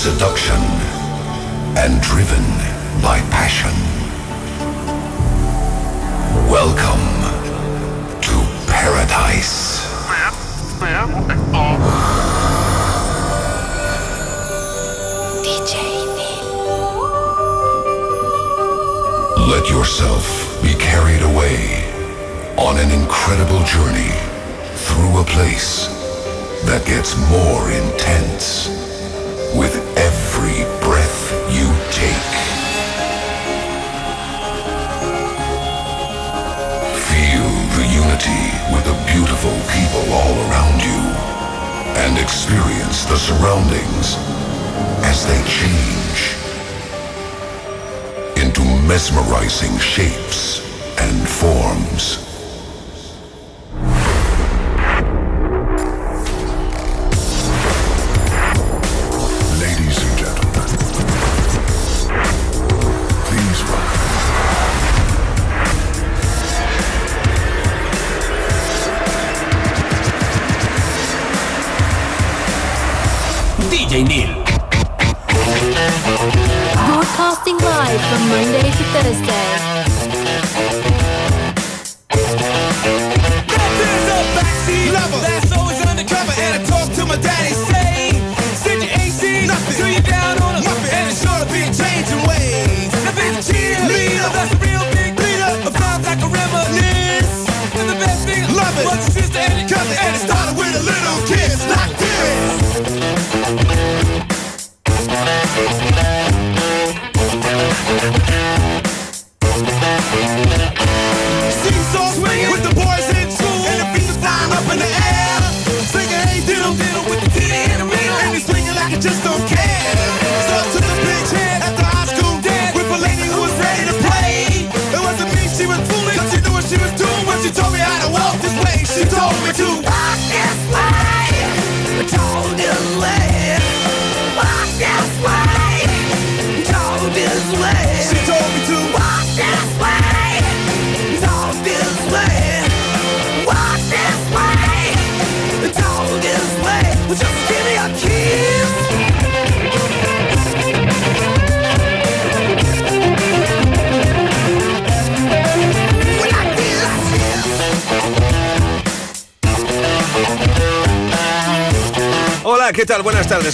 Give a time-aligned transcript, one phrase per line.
[0.00, 0.56] Seduction
[1.76, 2.42] and driven
[3.02, 3.70] by passion.
[6.48, 7.04] Welcome
[8.22, 8.34] to
[8.66, 9.84] paradise.
[15.44, 15.74] DJ
[19.50, 21.84] Let yourself be carried away
[22.56, 24.14] on an incredible journey
[24.76, 25.88] through a place
[26.64, 28.89] that gets more intense
[40.12, 41.00] all around you
[42.02, 44.16] and experience the surroundings
[45.06, 46.34] as they change
[48.42, 50.60] into mesmerizing shapes
[50.98, 52.19] and forms.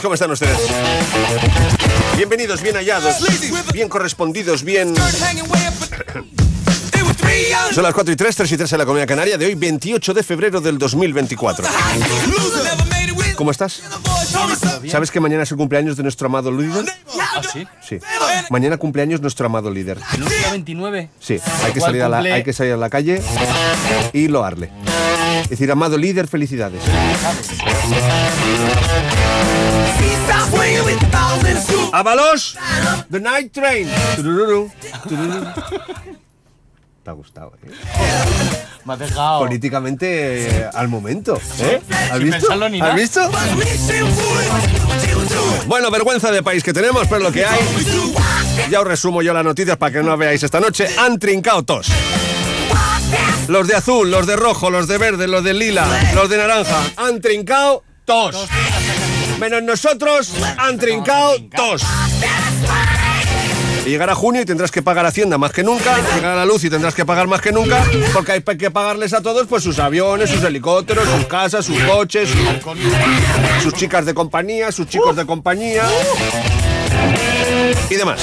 [0.07, 0.57] ¿Cómo están ustedes?
[2.17, 3.17] Bienvenidos, bien hallados,
[3.73, 4.95] bien correspondidos, bien...
[7.75, 10.15] Son las 4 y 3, 3 y 3 en la Comunidad Canaria de hoy, 28
[10.15, 11.67] de febrero del 2024.
[13.35, 13.83] ¿Cómo estás?
[14.89, 16.85] ¿Sabes que mañana es el cumpleaños de nuestro amado líder?
[17.19, 17.67] ¿Ah, sí?
[17.83, 17.99] Sí.
[18.51, 19.99] Mañana cumpleaños nuestro amado líder.
[20.15, 21.11] ¿El 29?
[21.19, 23.21] Sí, hay que, salir a la, hay que salir a la calle
[24.13, 24.71] y loarle.
[25.43, 26.81] Es decir, amado líder, felicidades.
[31.93, 32.57] ¡Avalos!
[33.11, 33.89] The Night Train.
[37.03, 37.71] Te ha gustado, ¿eh?
[38.85, 39.39] Me has dejado.
[39.41, 41.41] Políticamente eh, al momento.
[41.61, 41.81] ¿eh?
[41.91, 42.41] ¿Has Sin visto?
[42.41, 42.95] pensarlo ni ¿Has nada.
[42.95, 43.31] visto?
[45.67, 47.59] Bueno, vergüenza de país que tenemos, pero lo que hay.
[48.71, 50.89] Ya os resumo yo las noticias para que no veáis esta noche.
[50.99, 51.87] Han trincado todos.
[53.49, 56.83] Los de azul, los de rojo, los de verde, los de lila, los de naranja.
[56.97, 58.49] Han trincado todos.
[59.39, 61.83] Menos nosotros, han trincado todos.
[63.85, 65.97] Y llegará junio y tendrás que pagar Hacienda más que nunca.
[66.17, 67.85] Llegará la luz y tendrás que pagar más que nunca.
[68.13, 72.29] Porque hay que pagarles a todos pues sus aviones, sus helicópteros, sus casas, sus coches,
[72.29, 75.85] sus, sus chicas de compañía, sus chicos de compañía.
[77.89, 78.21] Y demás.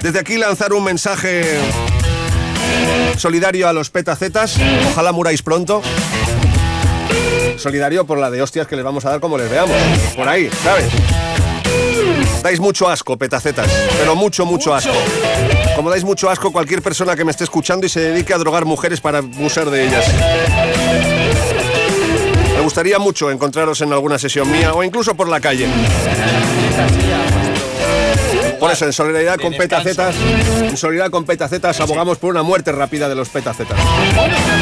[0.00, 1.58] Desde aquí lanzar un mensaje
[3.16, 4.56] solidario a los petacetas.
[4.90, 5.82] Ojalá muráis pronto.
[7.56, 9.76] Solidario por la de hostias que les vamos a dar como les veamos.
[10.16, 10.86] Por ahí, ¿sabes?
[12.42, 14.92] Dais mucho asco, petacetas, pero mucho, mucho asco.
[15.76, 18.64] Como dais mucho asco cualquier persona que me esté escuchando y se dedique a drogar
[18.64, 20.04] mujeres para abusar de ellas.
[22.56, 25.68] Me gustaría mucho encontraros en alguna sesión mía o incluso por la calle.
[28.62, 30.14] Por eso, en solidaridad con petacetas,
[30.62, 33.76] en solidaridad con petacetas, abogamos por una muerte rápida de los petacetas.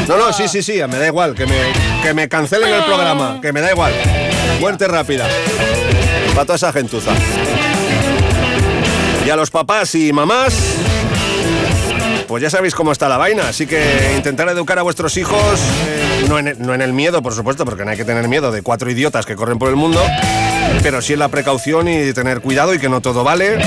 [0.07, 1.55] No, no, sí, sí, sí, me da igual, que me,
[2.01, 3.93] que me cancelen el programa, que me da igual.
[4.59, 5.27] Muerte rápida.
[6.33, 7.11] Para toda esa gentuza.
[9.23, 10.55] Y a los papás y mamás,
[12.27, 16.25] pues ya sabéis cómo está la vaina, así que intentar educar a vuestros hijos, eh,
[16.27, 18.51] no, en el, no en el miedo, por supuesto, porque no hay que tener miedo
[18.51, 20.01] de cuatro idiotas que corren por el mundo,
[20.83, 23.59] pero sí en la precaución y tener cuidado y que no todo vale.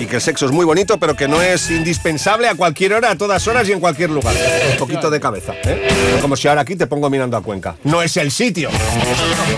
[0.00, 3.10] Y que el sexo es muy bonito, pero que no es indispensable a cualquier hora,
[3.10, 4.34] a todas horas y en cualquier lugar.
[4.72, 5.88] Un poquito de cabeza, ¿eh?
[6.20, 7.76] Como si ahora aquí te pongo mirando a Cuenca.
[7.84, 8.70] No es el sitio.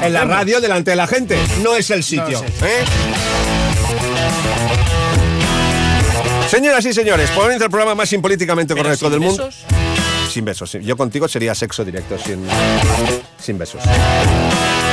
[0.03, 2.43] En la radio, delante de la gente, no es el sitio.
[2.63, 2.85] ¿eh?
[6.49, 9.47] Señoras y señores, comienza el programa más impolíticamente correcto del mundo.
[9.47, 9.65] besos.
[10.31, 10.73] Sin besos.
[10.83, 12.47] Yo contigo sería sexo directo, sin,
[13.39, 13.81] sin besos.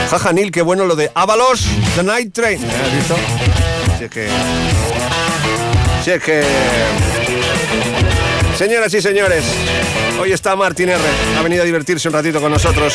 [0.10, 1.66] Jaja, Neil, qué bueno lo de Avalos,
[1.96, 2.60] The Night Train.
[2.64, 3.16] ¿Has visto?
[3.98, 4.28] Si es que...
[6.04, 6.44] Si es que...
[8.58, 9.44] Señoras y señores,
[10.22, 11.00] hoy está Martín R.
[11.38, 12.94] Ha venido a divertirse un ratito con nosotros.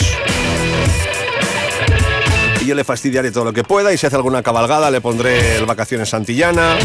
[2.61, 5.57] Y yo le fastidiaré todo lo que pueda y si hace alguna cabalgada le pondré
[5.57, 6.77] el Vacaciones Santillana.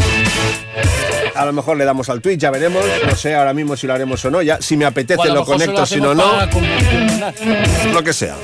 [1.34, 2.84] A lo mejor le damos al Twitch, ya veremos.
[3.06, 4.42] No sé ahora mismo si lo haremos o no.
[4.42, 6.24] Ya, si me apetece lo conecto, si no, no.
[7.92, 8.36] Lo que sea.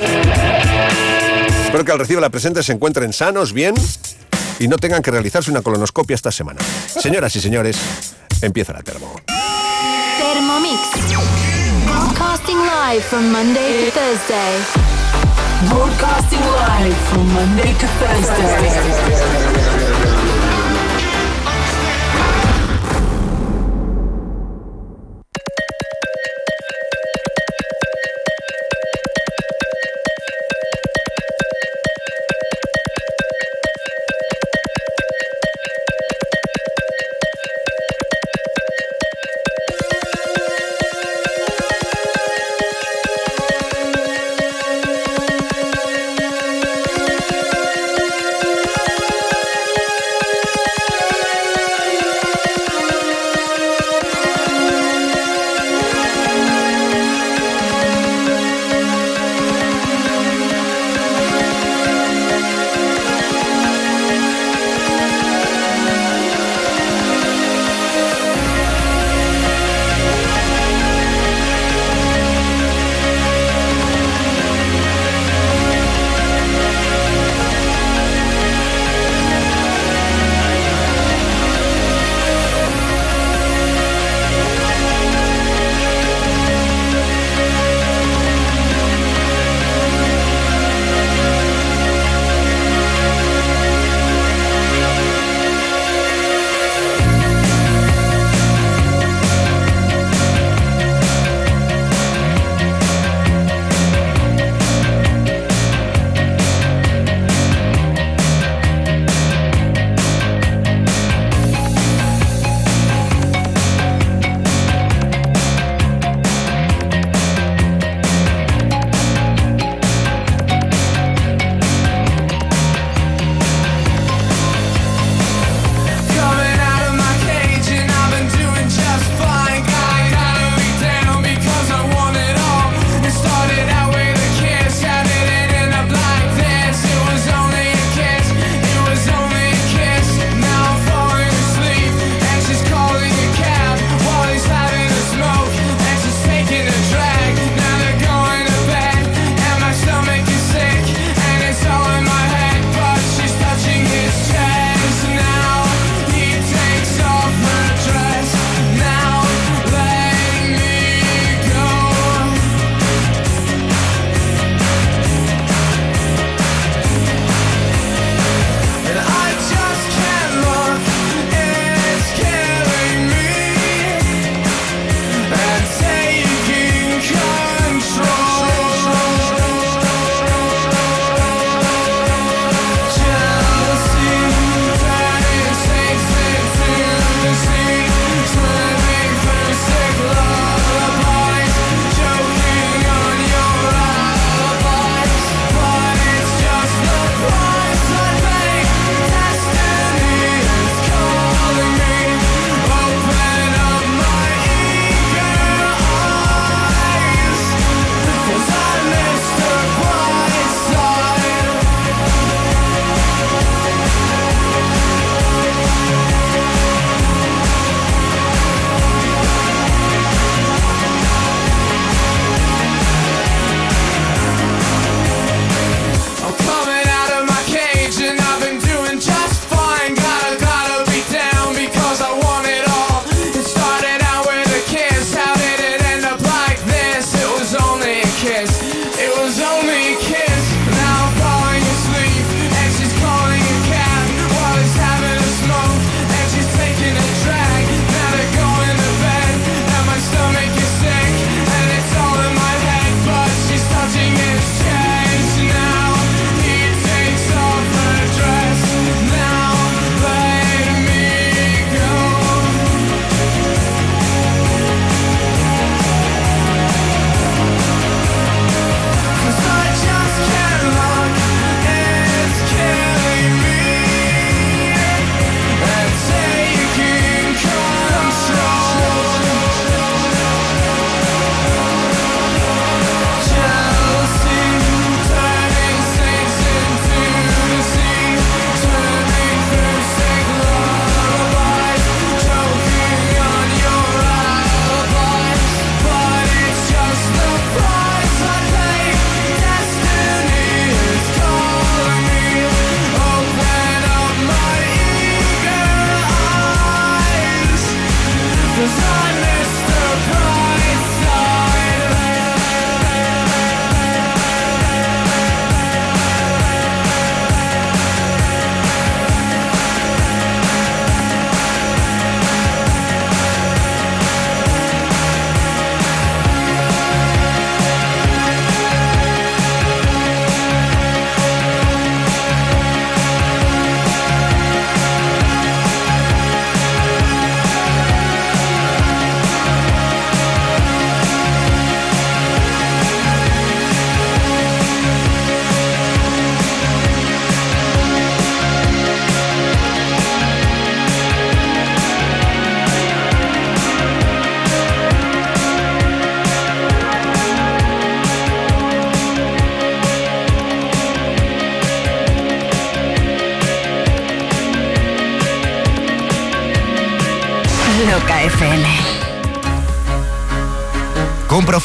[1.70, 3.76] Espero que al recibir la presente se encuentren sanos, bien
[4.58, 6.58] y no tengan que realizarse una colonoscopia esta semana.
[6.88, 7.78] Señoras y señores,
[8.42, 9.14] empieza la termo.
[10.18, 10.80] Thermomix.
[11.86, 14.58] Broadcasting live from Monday to Thursday.
[15.68, 19.29] Broadcasting live from Monday to Thursday.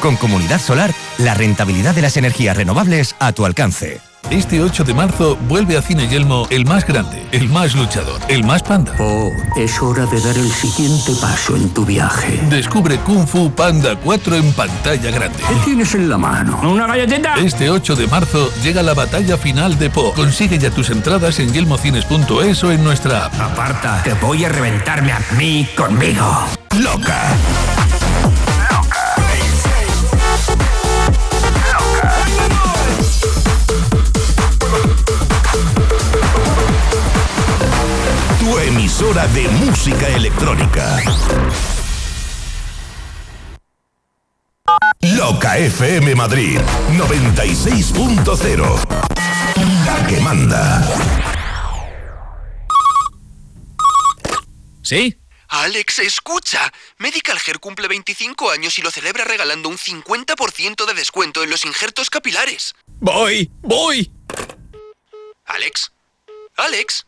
[0.00, 4.00] Con Comunidad Solar, la rentabilidad de las energías renovables a tu alcance.
[4.30, 8.44] Este 8 de marzo vuelve a Cine Yelmo el más grande, el más luchador, el
[8.44, 8.94] más panda.
[8.98, 12.38] Oh, es hora de dar el siguiente paso en tu viaje.
[12.50, 15.38] Descubre Kung Fu Panda 4 en pantalla grande.
[15.48, 16.60] ¿Qué tienes en la mano?
[16.62, 17.36] ¿Una galletita?
[17.36, 20.12] Este 8 de marzo llega la batalla final de Po.
[20.12, 23.40] Consigue ya tus entradas en yelmocines.es o en nuestra app.
[23.40, 26.44] Aparta, que voy a reventarme a mí conmigo.
[26.78, 27.34] Loca.
[39.38, 41.00] De música electrónica.
[45.00, 46.58] Loca FM Madrid
[46.94, 48.88] 96.0.
[49.84, 50.82] La que manda.
[54.82, 55.16] ¿Sí?
[55.50, 56.72] Alex, escucha.
[56.98, 61.64] Medical Hair cumple 25 años y lo celebra regalando un 50% de descuento en los
[61.64, 62.74] injertos capilares.
[62.98, 64.10] Voy, voy.
[65.44, 65.92] Alex.
[66.56, 67.04] Alex.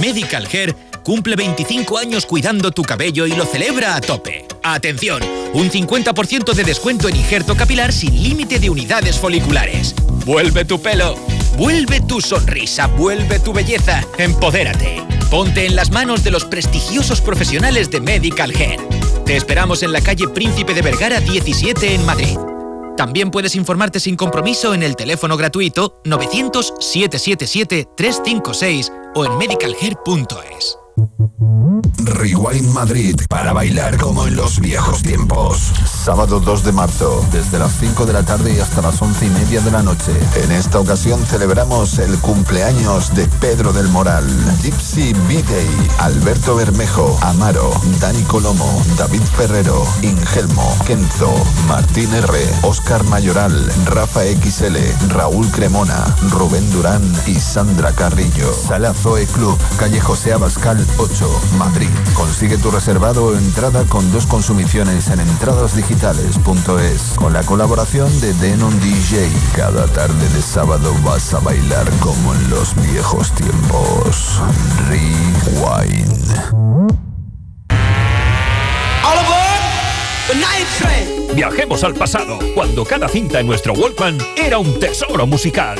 [0.00, 4.46] Medical Hair cumple 25 años cuidando tu cabello y lo celebra a tope.
[4.62, 5.22] Atención,
[5.54, 9.94] un 50% de descuento en injerto capilar sin límite de unidades foliculares.
[10.24, 11.16] Vuelve tu pelo,
[11.56, 14.02] vuelve tu sonrisa, vuelve tu belleza.
[14.18, 15.02] Empodérate.
[15.30, 18.80] Ponte en las manos de los prestigiosos profesionales de Medical Hair.
[19.24, 22.36] Te esperamos en la calle Príncipe de Vergara 17 en Madrid.
[22.96, 30.79] También puedes informarte sin compromiso en el teléfono gratuito 900-777-356 o en medicalhair.es.
[32.06, 35.72] Rewind Madrid para bailar como en los viejos tiempos.
[35.84, 39.30] Sábado 2 de marzo, desde las 5 de la tarde y hasta las 11 y
[39.30, 40.12] media de la noche.
[40.42, 44.24] En esta ocasión celebramos el cumpleaños de Pedro del Moral,
[44.62, 51.32] Gypsy B-Day, Alberto Bermejo, Amaro, Dani Colomo, David Ferrero, Ingelmo, Kenzo,
[51.68, 54.76] Martín R, Oscar Mayoral, Rafa XL,
[55.08, 58.52] Raúl Cremona, Rubén Durán y Sandra Carrillo.
[58.54, 61.89] Sala Zoe Club, calle José Abascal 8, Madrid.
[62.14, 68.78] Consigue tu reservado o entrada con dos consumiciones en entradasdigitales.es con la colaboración de Denon
[68.80, 69.28] DJ.
[69.54, 74.40] Cada tarde de sábado vas a bailar como en los viejos tiempos.
[74.88, 76.20] Rewind.
[81.34, 85.78] Viajemos al pasado, cuando cada cinta en nuestro Walkman era un tesoro musical.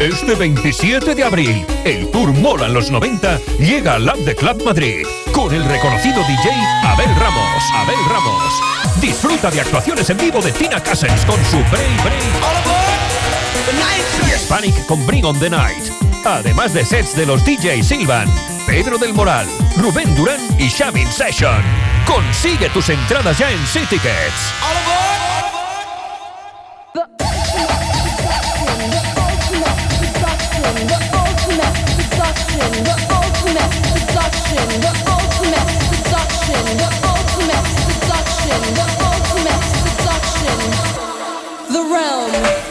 [0.00, 5.04] Este 27 de abril, el Tour Mola los 90 llega al Lab de Club Madrid
[5.32, 6.52] con el reconocido DJ
[6.84, 7.64] Abel Ramos.
[7.74, 9.00] Abel Ramos.
[9.00, 12.22] Disfruta de actuaciones en vivo de Tina Cousins con su Break Break.
[14.24, 15.90] Y Hispanic con Bring on the Night.
[16.24, 18.32] Además de sets de los DJ Silvan,
[18.66, 21.60] Pedro del Moral, Rubén Durán y Shamin Session.
[22.06, 24.54] Consigue tus entradas ya en Tickets.
[30.68, 38.60] The ultimate production, the ultimate production, the ultimate production, the ultimate production, the ultimate production,
[38.76, 40.58] the ultimate production.
[41.72, 42.67] The realm.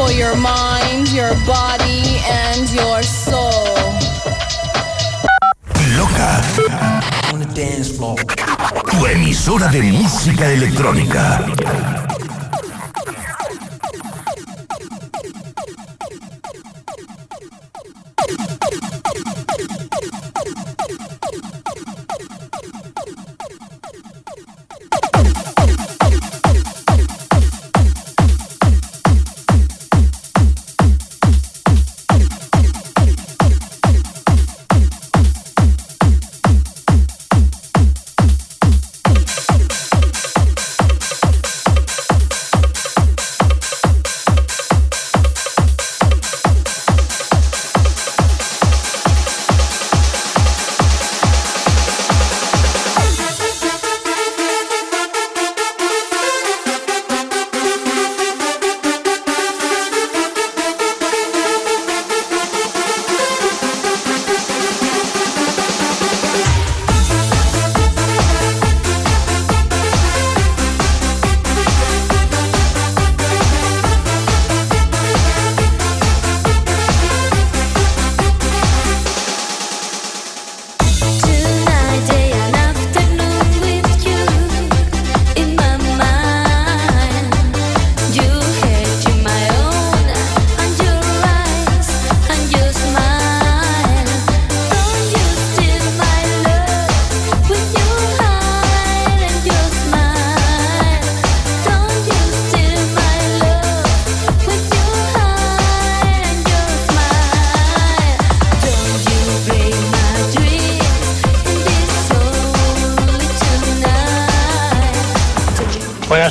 [0.00, 3.52] For your mind, your body, and your soul.
[5.96, 6.40] Loca.
[8.90, 12.09] Tu emisora de música electrónica.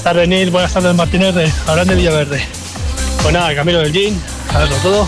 [0.10, 0.52] Tardes.
[0.52, 1.52] Buenas tardes, Martínez de
[1.86, 2.43] de Villaverde.
[3.22, 4.19] Pues nada, Camilo del Gin,
[4.56, 5.08] a verlo todo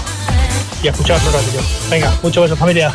[0.84, 1.62] y a escucharos un ratillo.
[1.90, 2.94] Venga, muchos besos, familia.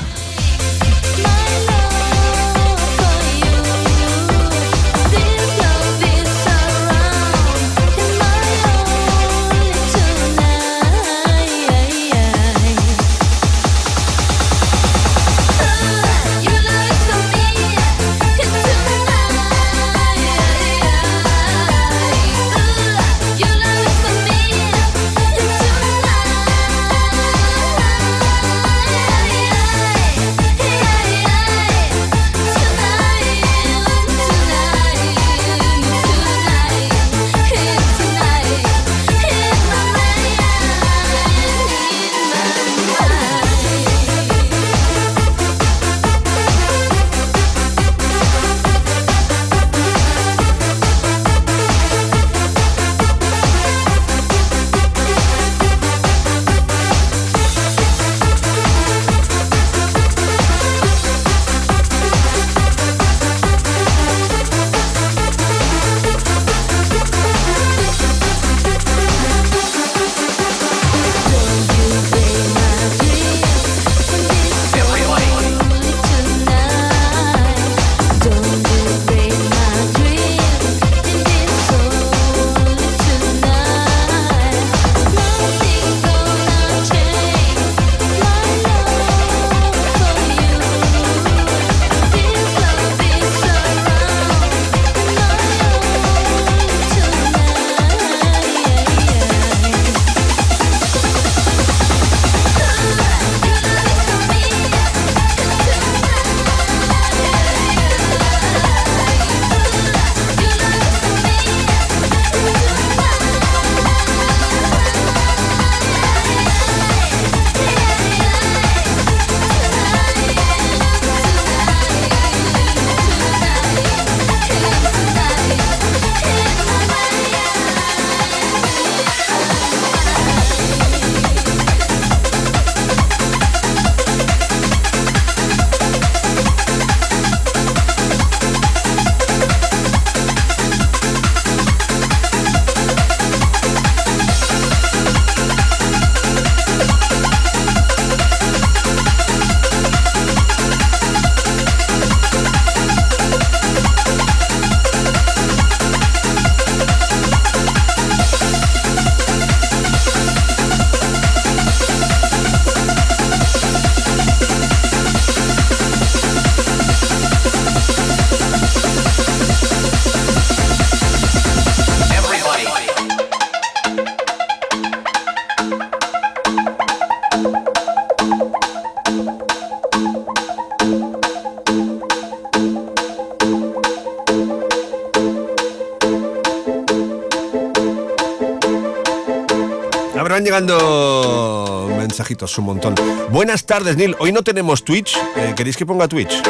[190.46, 192.94] Llegando mensajitos un montón.
[193.32, 194.14] Buenas tardes, Neil.
[194.20, 195.16] Hoy no tenemos Twitch.
[195.36, 196.40] Eh, ¿Queréis que ponga Twitch?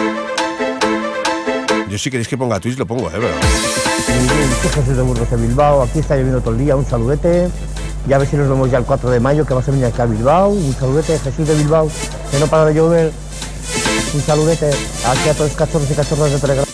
[1.88, 3.14] Yo si queréis que ponga Twitch lo pongo, ¿eh?
[3.14, 4.94] Pero...
[4.94, 7.48] De Burgos de Bilbao, aquí está lloviendo todo el día, un saludete.
[8.06, 9.86] Ya a ver si nos vemos ya el 4 de mayo, que vas a venir
[9.86, 10.50] aquí a Bilbao.
[10.50, 11.90] Un saludete, Jesús de Bilbao,
[12.30, 13.12] que no para de llover.
[14.12, 14.68] Un saludete
[15.06, 16.65] aquí a todos los cachorros y cachorras de Telegram.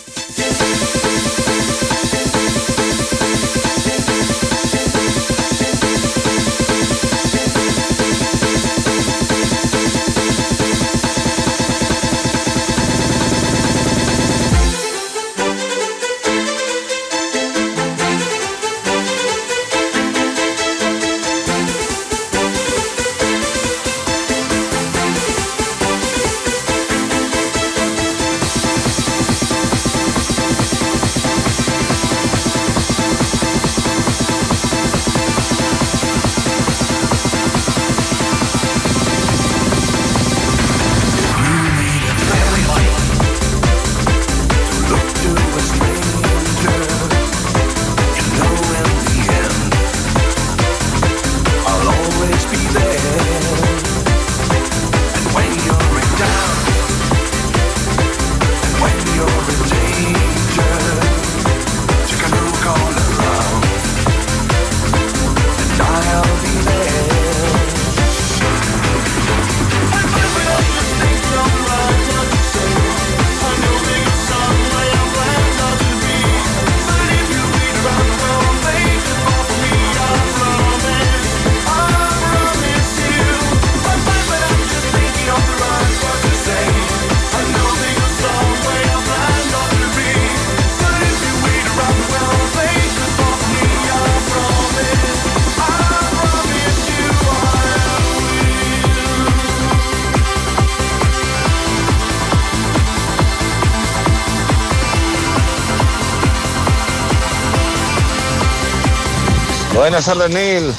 [109.93, 110.73] Buenas tardes, Neil.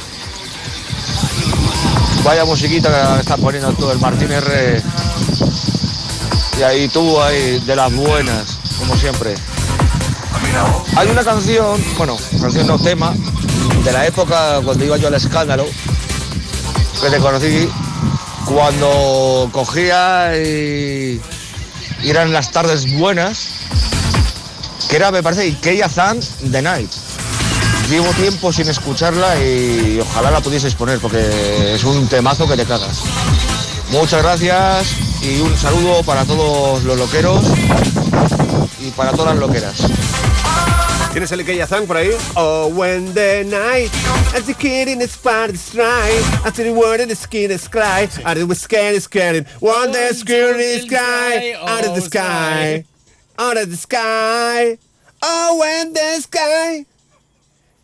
[2.25, 4.83] Vaya musiquita que está poniendo tú, el Martín R.
[6.59, 9.37] Y ahí tú, ahí, de las buenas, como siempre.
[10.97, 13.15] Hay una canción, bueno, canción no tema,
[13.85, 15.65] de la época cuando iba yo al escándalo,
[17.01, 17.71] que te conocí
[18.47, 21.21] cuando cogía y,
[22.03, 23.47] eran las tardes buenas,
[24.91, 26.19] que era, me parece, Ikea Zan
[26.51, 27.04] The Night.
[27.89, 32.65] Llevo tiempo sin escucharla y ojalá la pudieseis poner porque es un temazo que te
[32.65, 33.01] cagas.
[33.91, 34.87] Muchas gracias
[35.23, 37.45] y un saludo para todos los loqueros
[38.81, 39.77] y para todas las loqueras.
[41.13, 42.11] ¿Tienes el Ikeyazan por ahí?
[42.35, 43.93] Oh, when the night,
[44.35, 46.11] as the kid in the spot is dry,
[46.45, 49.93] after the word in the skin is cry, out of the sky is scared, one
[49.93, 52.85] the skin is cry, out of the sky,
[53.39, 54.77] out of the sky,
[55.23, 56.27] oh, when the sky.
[56.27, 57.84] Tu, tu, tu, tu,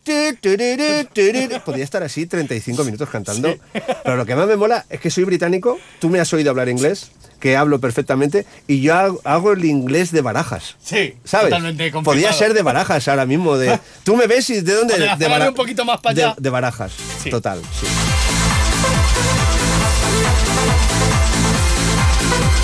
[1.65, 3.55] Podría estar así 35 minutos cantando.
[4.03, 6.69] Pero lo que más me mola es que soy británico, tú me has oído hablar
[6.69, 10.75] inglés, que hablo perfectamente, y yo hago, hago el inglés de barajas.
[10.83, 11.49] Sí, ¿Sabes?
[11.49, 11.91] totalmente.
[12.03, 13.57] Podría ser de barajas ahora mismo.
[13.57, 14.93] De, tú me ves y de dónde.
[14.97, 16.35] De la de, zona Bara- de un poquito más para de- allá.
[16.37, 16.91] de barajas.
[17.23, 17.29] Sí.
[17.29, 17.87] Total, sí.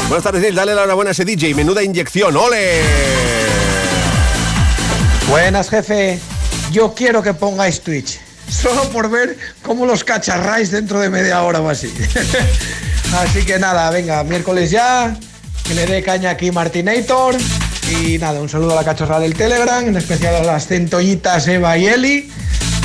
[0.07, 0.55] Buenas tardes, Neil.
[0.55, 1.53] Dale la enhorabuena a ese DJ.
[1.53, 2.35] Menuda inyección.
[2.37, 2.81] ¡Ole!
[5.29, 6.19] Buenas, jefe.
[6.71, 8.19] Yo quiero que pongáis Twitch.
[8.49, 11.93] Solo por ver cómo los cacharráis dentro de media hora o así.
[13.17, 15.15] así que nada, venga, miércoles ya.
[15.63, 17.35] Que le dé caña aquí Martinator.
[17.89, 21.77] Y nada, un saludo a la cachorra del Telegram, en especial a las centollitas Eva
[21.77, 22.31] y Eli.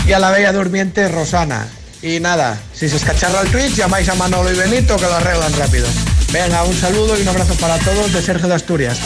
[0.07, 1.69] Y a la bella durmiente Rosana.
[2.03, 5.53] Y nada, si se escacharra el Twitch, llamáis a Manolo y Benito que lo arreglan
[5.55, 5.87] rápido.
[6.33, 8.99] Venga, un saludo y un abrazo para todos de Sergio de Asturias.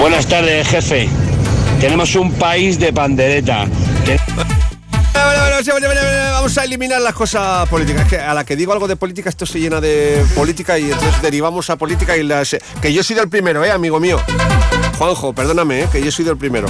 [0.00, 1.10] Buenas tardes, jefe.
[1.78, 3.66] Tenemos un país de pandereta.
[6.32, 8.08] Vamos a eliminar las cosas políticas.
[8.08, 11.20] Que a la que digo algo de política, esto se llena de política y entonces
[11.20, 12.56] derivamos a política y las.
[12.80, 14.18] Que yo soy del primero, ¿eh, amigo mío?
[14.96, 15.88] Juanjo, perdóname, ¿eh?
[15.92, 16.66] que yo soy del primero.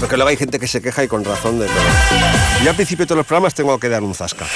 [0.00, 1.84] Porque luego hay gente que se queja y con razón de todo.
[2.64, 4.46] Yo al principio de todos los programas tengo que dar un zasca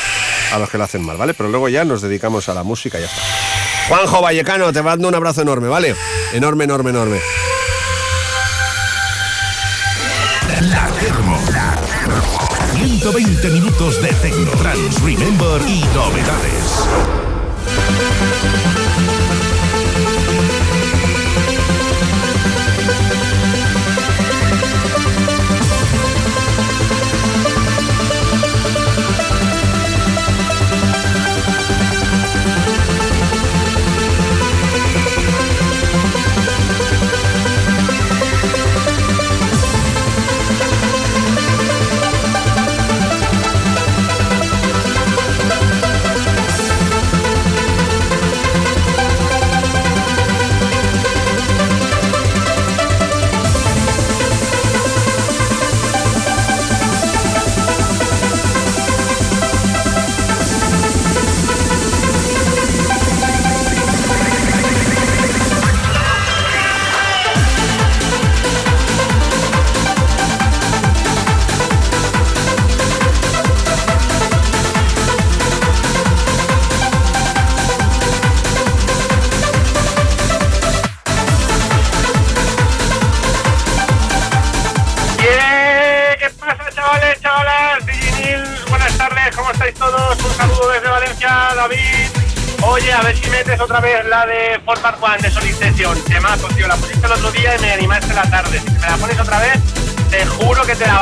[0.55, 1.35] a los que lo hacen mal, ¿vale?
[1.35, 3.44] Pero luego ya nos dedicamos a la música y ya está.
[3.89, 5.95] Juanjo Vallecano, te mando un abrazo enorme, ¿vale?
[6.33, 7.21] Enorme, enorme, enorme.
[10.61, 11.39] La Termo.
[12.77, 16.85] 120 minutos de Tecnotrans, Remember y novedades.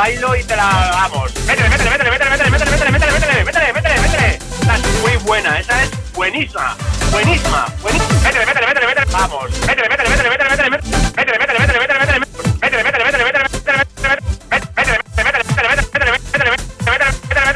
[0.03, 1.31] Bailo y te la vamos.
[1.47, 4.39] Métele, métele, métele, métele, métele, métele, métele, métele, métele, métele, métele, métele.
[4.61, 6.75] Esa es muy buena, esa es buenísima,
[7.11, 8.19] buenísima, buenísima.
[8.23, 9.49] Métele, métele, métele, métele, vamos.
[9.65, 15.49] Métele, métele, métele, métele, métele, métele, métele, métele, métele, métele, métele, métele, métele, métele,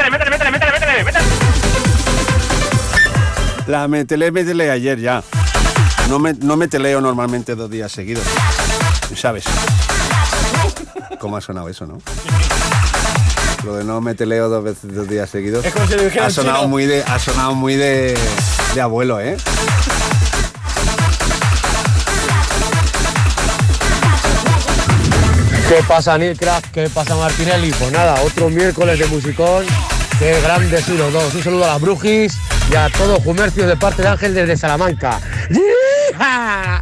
[0.08, 1.28] métele, métele, métele,
[3.68, 5.22] La ayer ya.
[6.08, 8.24] No me, no me teleo normalmente dos días seguidos.
[9.14, 9.44] ¿Sabes?
[11.20, 11.98] ¿Cómo ha sonado eso, no?
[13.68, 15.66] Lo de no me teleo dos veces dos días seguidos.
[15.66, 16.68] Es como si lo ha sonado chino.
[16.70, 18.18] muy de, ha sonado muy de,
[18.74, 19.36] de abuelo, ¿eh?
[25.68, 26.68] ¿Qué pasa, Neil Craft?
[26.72, 27.72] ¿Qué pasa, Martinelli?
[27.72, 29.66] Pues nada, otro miércoles de musicón.
[30.18, 31.36] Qué grandes los dos.
[31.36, 32.38] Un saludo a las brujis
[32.72, 35.20] y a todo comercio de parte de Ángel desde Salamanca.
[35.50, 36.82] ¡Yija!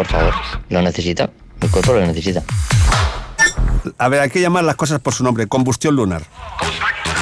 [0.00, 0.32] Por favor,
[0.70, 1.28] lo necesita.
[1.60, 2.42] El cuerpo lo necesita.
[3.98, 5.46] A ver, hay que llamar las cosas por su nombre.
[5.46, 6.22] Combustión lunar.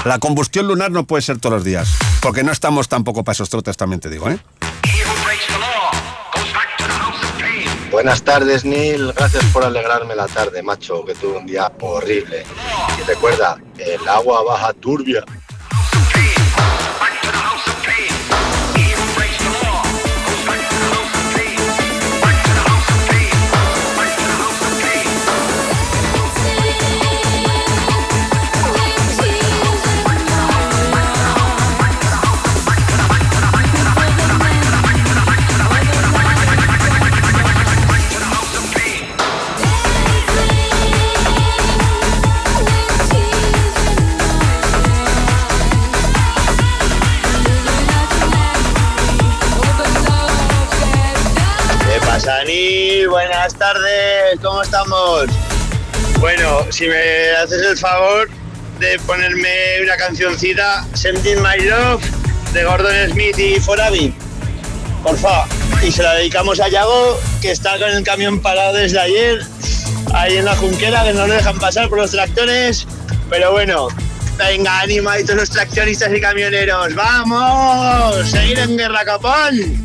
[0.05, 1.93] La combustión lunar no puede ser todos los días.
[2.23, 4.39] Porque no estamos tampoco para esos trotes, también te digo, ¿eh?
[7.91, 9.13] Buenas tardes, Neil.
[9.13, 12.45] Gracias por alegrarme la tarde, macho, que tuve un día horrible.
[12.97, 15.25] Y recuerda, el agua baja turbia.
[52.49, 55.27] Buenas tardes, ¿cómo estamos?
[56.19, 58.31] Bueno, si me haces el favor
[58.79, 62.03] de ponerme una cancioncita, Sending My Love,
[62.55, 64.15] de Gordon Smith y Forabi.
[65.03, 65.47] Porfa.
[65.83, 69.43] Y se la dedicamos a Yago, que está con el camión parado desde ayer,
[70.15, 72.87] ahí en la junquera, que no lo dejan pasar por los tractores.
[73.29, 73.89] Pero bueno,
[74.39, 76.95] venga, animaditos los traccionistas y camioneros.
[76.95, 78.27] ¡Vamos!
[78.31, 79.85] ¡Seguir en guerra, capón!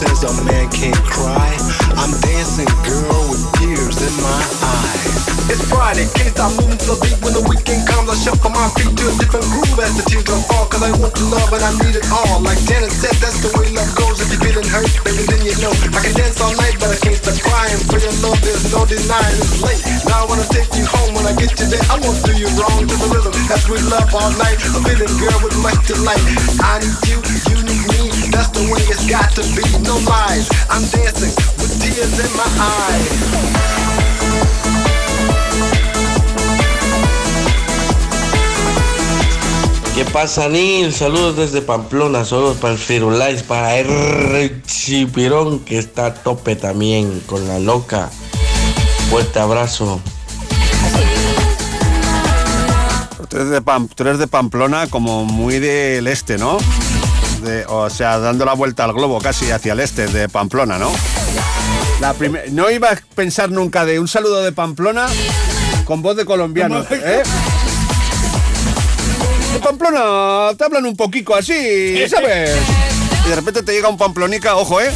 [0.00, 1.56] Says a man can't cry?
[1.96, 5.24] I'm dancing, girl, with tears in my eyes.
[5.48, 8.12] It's Friday, can't stop moving to the beat when the weekend comes.
[8.12, 10.68] I shuffle my feet to a different groove as the teardrops fall.
[10.68, 12.44] Cause I want your love and I need it all.
[12.44, 14.20] Like Janet said, that's the way love goes.
[14.20, 15.72] If you're feeling hurt, baby, then you know.
[15.96, 17.80] I can dance all night, but I can't stop crying.
[17.88, 19.80] For your love, there's no denying it's late.
[20.06, 21.82] Now I wanna take you home when I get you there.
[21.88, 23.34] I won't do you wrong to the rhythm.
[23.50, 26.22] As we love all night, a feeling girl with much delight.
[26.62, 28.02] I need you, you need me.
[28.30, 29.66] That's the way it's got to be.
[29.82, 33.69] No lies, I'm dancing with tears in my eyes.
[40.00, 40.94] ¿Qué pasa, Nil?
[40.94, 44.62] Saludos desde Pamplona, saludos para el Firulais, para R.
[44.66, 48.08] Chipirón, que está a tope también con la loca.
[49.10, 50.00] Fuerte abrazo.
[53.28, 56.56] Tú eres, de Pam- tú eres de Pamplona como muy del este, ¿no?
[57.42, 60.90] De- o sea, dando la vuelta al globo casi hacia el este de Pamplona, ¿no?
[62.00, 62.14] La
[62.52, 65.08] no iba a pensar nunca de un saludo de Pamplona
[65.84, 67.22] con voz de colombiano, ¿eh?
[69.80, 72.50] Pamplona te hablan un poquito así, ¿sabes?
[73.24, 74.90] Y de repente te llega un pamplonica, ojo, ¿eh?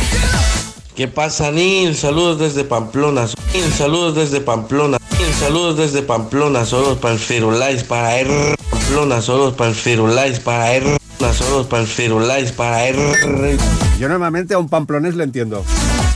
[0.94, 1.96] ¿Qué pasa, Nil?
[1.96, 3.26] Saludos desde Pamplona.
[3.54, 4.98] Nil, saludos desde Pamplona.
[5.18, 6.60] Nil, saludos desde Pamplona.
[6.60, 8.56] El Firulais, para R.
[8.70, 9.16] Pamplona.
[9.16, 10.98] El Firulais, para R.
[11.18, 13.56] El Firulais, para R.
[13.98, 15.64] Yo normalmente a un pamplonés le entiendo.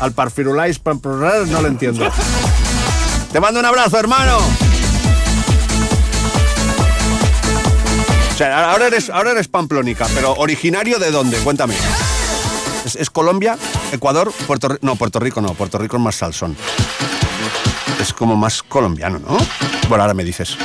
[0.00, 2.06] Al parfirulais pamplonés no le entiendo.
[3.32, 4.67] Te mando un abrazo, hermano.
[8.38, 11.38] Sea, ahora eres, ahora eres pamplónica, pero originario de dónde?
[11.38, 11.74] Cuéntame.
[12.84, 13.58] ¿Es, es Colombia?
[13.90, 14.32] ¿Ecuador?
[14.46, 14.80] ¿Puerto Rico?
[14.86, 15.54] No, Puerto Rico no.
[15.54, 16.56] Puerto Rico es más salsón.
[18.00, 19.36] Es como más colombiano, ¿no?
[19.88, 20.56] Bueno, ahora me dices.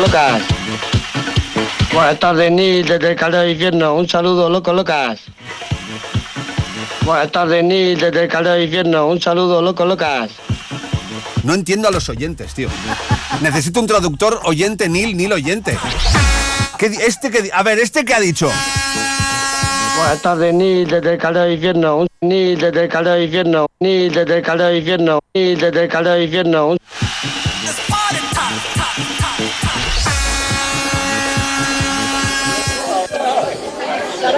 [0.00, 0.42] Locas.
[1.92, 3.94] Buenas tardes, Nil, desde el del Infierno.
[3.96, 5.18] Un saludo, Loco Locas.
[7.04, 9.08] Buenas tardes, Nil, desde el del Infierno.
[9.08, 10.30] Un saludo, Loco Locas.
[11.42, 12.68] No entiendo a los oyentes, tío.
[13.40, 15.78] Necesito un traductor oyente, Nil, Nil oyente.
[16.78, 18.50] ¿Qué este que, a ver, ¿este que ha dicho?
[19.96, 22.06] Buenas tardes, Nil, desde el Caldo del Infierno.
[22.20, 23.66] Nil, desde el Caldo del Infierno.
[23.80, 25.20] Nil, desde el Caldo del Infierno.
[25.34, 26.76] Nil, desde el Caldo del Infierno.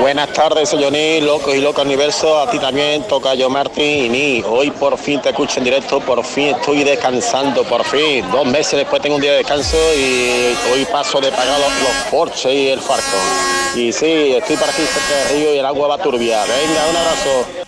[0.03, 2.41] Buenas tardes, soy Johnny, loco y loco universo.
[2.41, 4.43] A ti también toca yo, Martín y Ni.
[4.45, 8.29] Hoy por fin te escucho en directo, por fin estoy descansando, por fin.
[8.33, 12.11] Dos meses después tengo un día de descanso y hoy paso de pagar los, los
[12.11, 13.17] Porsche y el Farco.
[13.77, 16.43] Y sí, estoy para aquí cerca del río y el agua va turbia.
[16.47, 17.63] Venga, un abrazo.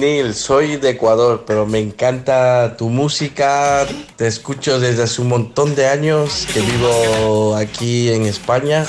[0.00, 3.86] Neil, soy de Ecuador, pero me encanta tu música.
[4.16, 8.86] Te escucho desde hace un montón de años que vivo aquí en España.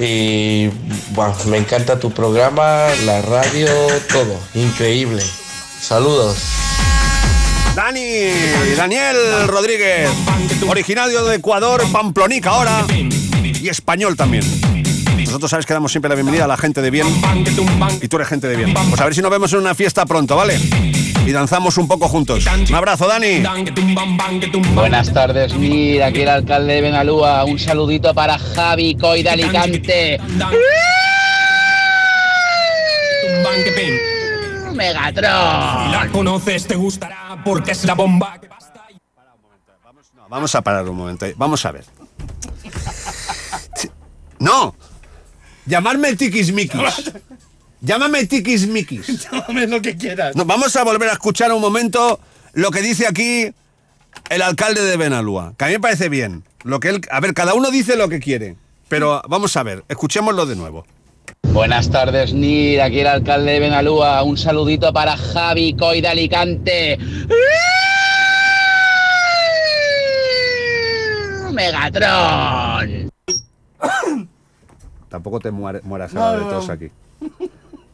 [0.00, 0.66] Y
[1.12, 3.68] bueno, me encanta tu programa, la radio,
[4.12, 4.36] todo.
[4.54, 5.22] Increíble.
[5.80, 6.38] Saludos.
[7.76, 8.32] Dani,
[8.76, 10.10] Daniel Rodríguez,
[10.68, 12.84] originario de Ecuador, Pamplonica ahora
[13.40, 14.42] y español también.
[15.30, 17.06] Nosotros sabes que damos siempre la bienvenida a la gente de bien
[18.02, 18.74] y tú eres gente de bien.
[18.74, 20.58] Pues a ver si nos vemos en una fiesta pronto, ¿vale?
[21.24, 22.44] Y danzamos un poco juntos.
[22.68, 23.40] Un abrazo, Dani.
[24.74, 27.44] Buenas tardes, mira, aquí el alcalde de Benalúa.
[27.44, 30.20] Un saludito para Javi Coy de Alicante.
[34.74, 35.84] Megatron.
[35.84, 38.48] Si la conoces te gustará porque es la bomba que
[40.16, 41.24] No, vamos a parar un momento.
[41.36, 41.84] Vamos a ver.
[44.40, 44.74] No.
[45.70, 47.12] Llamarme tiquismiquis.
[47.80, 49.30] Llámame tiquismiquis.
[49.30, 50.34] Llámame lo que quieras.
[50.34, 52.18] No, vamos a volver a escuchar un momento
[52.54, 53.52] lo que dice aquí
[54.28, 56.42] el alcalde de Benalúa, que a mí me parece bien.
[56.64, 58.56] Lo que él, a ver, cada uno dice lo que quiere,
[58.88, 60.84] pero vamos a ver, escuchémoslo de nuevo.
[61.52, 64.24] Buenas tardes, Nir, aquí el alcalde de Benalúa.
[64.24, 66.98] Un saludito para Javi Coy de Alicante.
[71.52, 73.10] Megatron.
[75.10, 75.82] Tampoco te mueras
[76.14, 76.72] ahora de no, tos no.
[76.72, 76.90] aquí.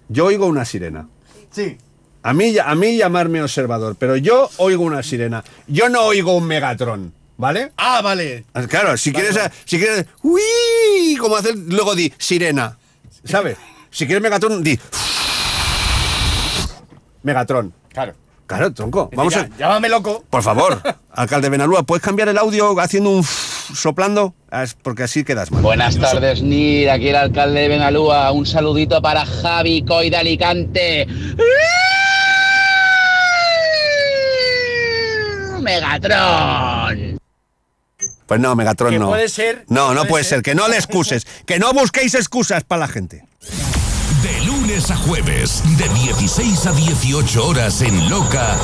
[0.08, 1.08] Yo oigo una sirena.
[1.50, 1.76] Sí.
[2.22, 5.42] A mí, a mí llamarme observador, pero yo oigo una sirena.
[5.66, 7.72] Yo no oigo un Megatron, ¿vale?
[7.76, 8.44] Ah, vale.
[8.68, 12.76] Claro, si quieres, si quieres, uy, como hacer, luego di sirena,
[13.24, 13.56] ¿sabes?
[13.90, 14.78] Si quieres Megatron, di
[17.22, 17.72] Megatron.
[17.92, 18.14] Claro.
[18.46, 19.10] Claro, tronco.
[19.12, 20.22] Vamos a, Llámame loco.
[20.30, 23.24] por favor, alcalde Benalúa, ¿puedes cambiar el audio haciendo un
[23.74, 24.34] soplando?
[24.52, 25.62] Es Porque así quedas mal.
[25.62, 28.30] Buenas tardes, Nir, aquí el alcalde de Benalúa.
[28.32, 31.06] Un saludito para Javi Coy de Alicante.
[35.86, 37.18] Megatron.
[38.26, 39.08] Pues no, Megatron Que no.
[39.08, 40.36] puede ser- No, no puede puede ser.
[40.38, 40.42] ser.
[40.42, 41.26] Que no le excuses.
[41.46, 43.24] Que no busquéis excusas para la gente.
[44.76, 48.58] Lunes a jueves, de 16 a 18 horas en Loca,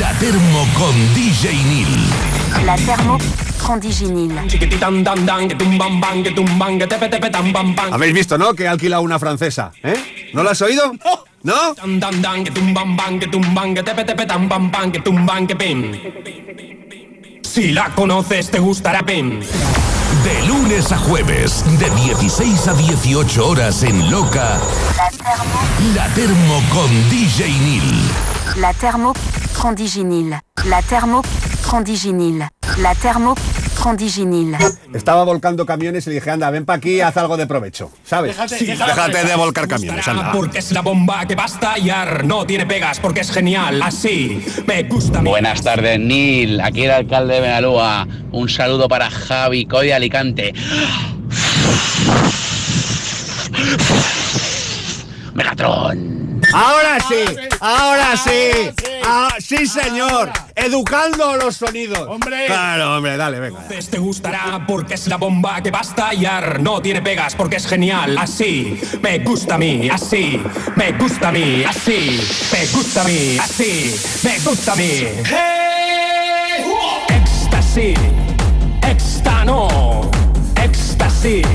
[0.00, 1.86] La Termo con DJ Neil.
[2.66, 3.16] La thermo
[3.64, 4.34] con Diginil.
[7.94, 8.54] Habéis visto, ¿no?
[8.54, 9.70] Que he alquilado una francesa.
[9.84, 10.30] ¿Eh?
[10.32, 10.92] ¿No la has oído?
[11.44, 11.54] ¿No?
[17.52, 19.40] Si la conoces te gustará Pim.
[19.40, 24.58] De lunes a jueves, de 16 a 18 horas en Loca,
[25.94, 28.10] La Termo con DJ Neil.
[28.56, 29.12] La thermo
[29.60, 30.34] con Diginil.
[30.64, 31.20] La thermo
[31.68, 32.42] con Diginil.
[32.78, 33.34] La thermo
[34.94, 37.90] Estaba volcando camiones y le dije, anda, ven para aquí, haz algo de provecho.
[38.04, 38.36] ¿Sabes?
[38.36, 40.32] Déjate- Déjate de volcar camiones, anda.
[40.32, 42.24] Porque es la bomba que va a estallar.
[42.24, 43.82] No tiene pegas porque es genial.
[43.82, 45.20] Así me gusta.
[45.20, 46.60] Buenas tardes, Nil.
[46.60, 48.06] Aquí el alcalde de Benalúa.
[48.30, 50.52] Un saludo para Javi Coy de Alicante.
[55.34, 56.21] Megatron.
[56.52, 57.24] Ahora sí,
[57.60, 58.70] ahora sí.
[59.04, 60.30] Ah, sí, señor.
[60.54, 62.06] Educando los sonidos.
[62.08, 62.46] Hombre.
[62.46, 63.60] Claro, hombre, dale, venga.
[63.62, 66.60] Entonces te gustará porque es la bomba que va a estallar.
[66.60, 68.16] No tiene pegas porque es genial.
[68.18, 69.88] Así me gusta a mí.
[69.90, 70.42] Así
[70.76, 71.64] me gusta a mí.
[71.64, 72.20] Así
[72.52, 73.38] me gusta a mí.
[73.40, 75.04] Así me gusta a mí.
[77.08, 77.98] Éxtasis.
[78.82, 80.10] Extano.
[80.62, 81.46] Éxtasis.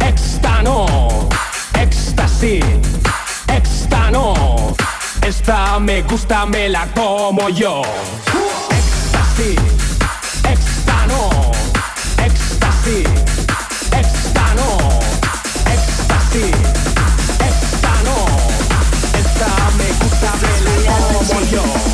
[0.00, 1.28] Extano.
[1.74, 2.64] Éxtasis.
[3.56, 4.74] Extano.
[5.22, 7.82] Esta me gusta, me la como yo.
[8.70, 9.58] Éxtasis.
[10.50, 11.30] Extano.
[12.18, 13.08] Éxtasis.
[14.00, 14.78] Extano.
[15.74, 16.56] Éxtasis.
[17.48, 18.16] Extano.
[19.20, 21.91] Esta me gusta, me la como yo.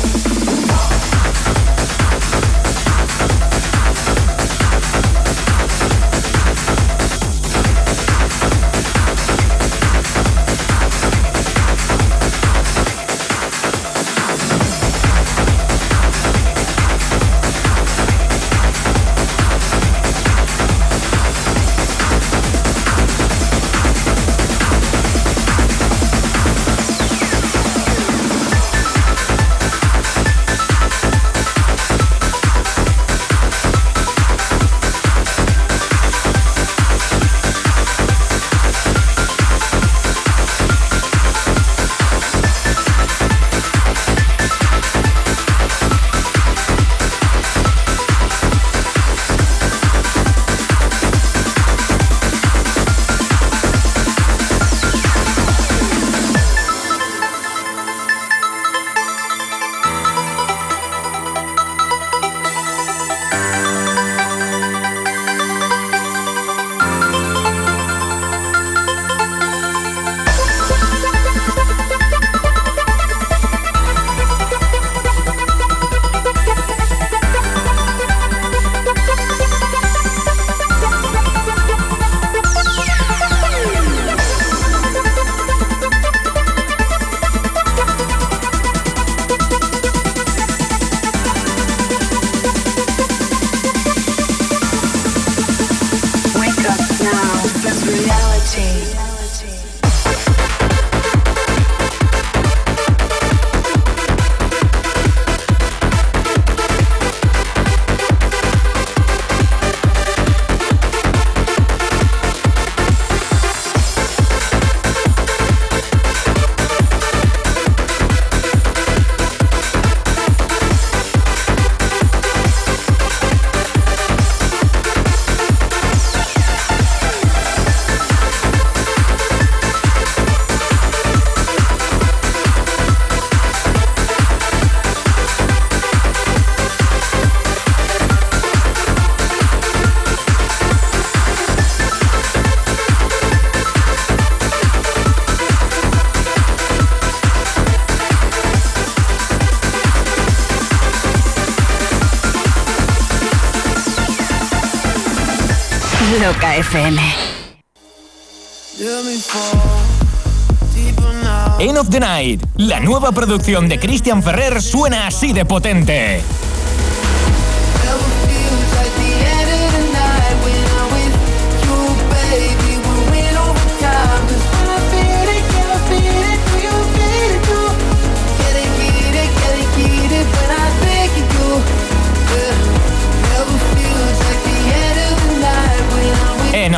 [161.89, 166.21] The Night, la nueva producción de Christian Ferrer suena así de potente.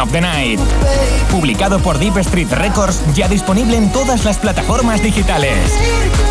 [0.02, 0.60] Of the Night,
[1.30, 6.30] publicado por Deep Street Records, ya disponible en todas las plataformas digitales.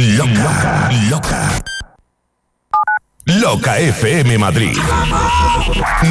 [0.00, 1.60] Loca, loca.
[3.26, 4.74] Loca FM Madrid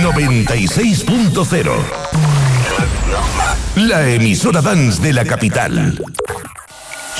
[0.04, 1.72] 96.0
[3.78, 6.00] La emisora dance de la capital.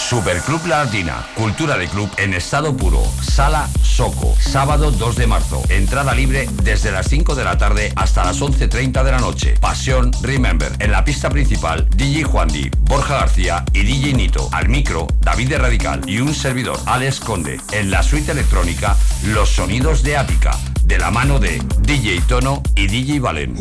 [0.10, 3.00] Superclub La Latina, cultura de club en estado puro.
[3.22, 5.62] Sala Soco, sábado 2 de marzo.
[5.70, 9.54] Entrada libre desde las 5 de la tarde hasta las 11.30 de la noche.
[9.62, 10.72] Pasión Remember.
[10.80, 14.50] En la pista principal, DJ Juan Di, Borja García y DJ Nito.
[14.52, 17.62] Al micro, David de Radical y un servidor, Alex Conde.
[17.72, 18.98] En la suite electrónica,
[19.28, 20.58] los sonidos de Ática.
[20.86, 23.56] De la mano de DJ Tono y DJ Valen.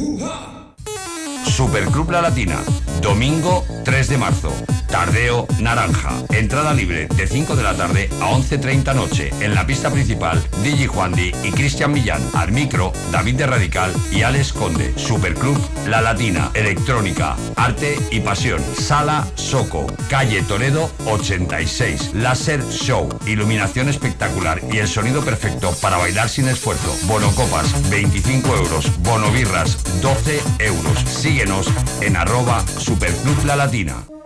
[1.44, 2.58] Superclub La Latina,
[3.02, 4.50] domingo 3 de marzo.
[4.88, 6.22] Tardeo Naranja.
[6.30, 9.30] Entrada libre de 5 de la tarde a 11.30 noche.
[9.40, 12.22] En la pista principal, DJ Juan Di y Cristian Millán.
[12.34, 14.92] Al micro, David de Radical y Alex Conde.
[14.96, 16.50] Superclub La Latina.
[16.54, 18.62] Electrónica, arte y pasión.
[18.74, 19.86] Sala Soco.
[20.08, 22.14] Calle Toledo 86.
[22.14, 23.08] Láser Show.
[23.26, 26.96] Iluminación espectacular y el sonido perfecto para bailar sin esfuerzo.
[27.06, 28.90] Bonocopas 25 euros.
[29.00, 30.98] Bonobirras 12 euros.
[31.06, 31.68] Síguenos
[32.00, 34.17] en arroba Superclub La Latina.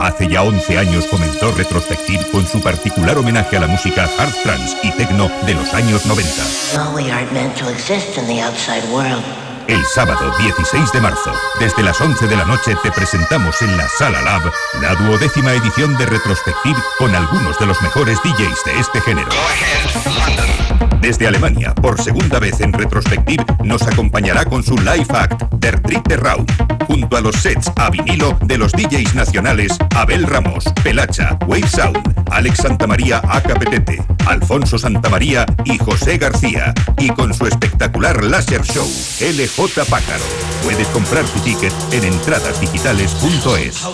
[0.00, 4.74] Hace ya 11 años comenzó Retrospective con su particular homenaje a la música hard trance
[4.82, 6.42] y techno de los años 90.
[6.74, 9.22] No, we aren't meant to exist in the outside world.
[9.66, 13.86] El sábado 16 de marzo, desde las 11 de la noche, te presentamos en la
[13.88, 19.00] Sala Lab la duodécima edición de Retrospective con algunos de los mejores DJs de este
[19.02, 19.28] género.
[21.00, 26.16] Desde Alemania, por segunda vez en Retrospective, nos acompañará con su live act Der Dritte
[26.16, 26.44] Raum,
[26.86, 32.24] junto a los sets a vinilo de los DJs nacionales Abel Ramos, Pelacha, Wave Sound,
[32.30, 38.86] Alex Santamaría AKPTT, Alfonso Santamaría y José García, y con su espectacular láser show,
[39.20, 40.24] LJ Pájaro.
[40.62, 43.86] Puedes comprar tu ticket en entradasdigitales.es.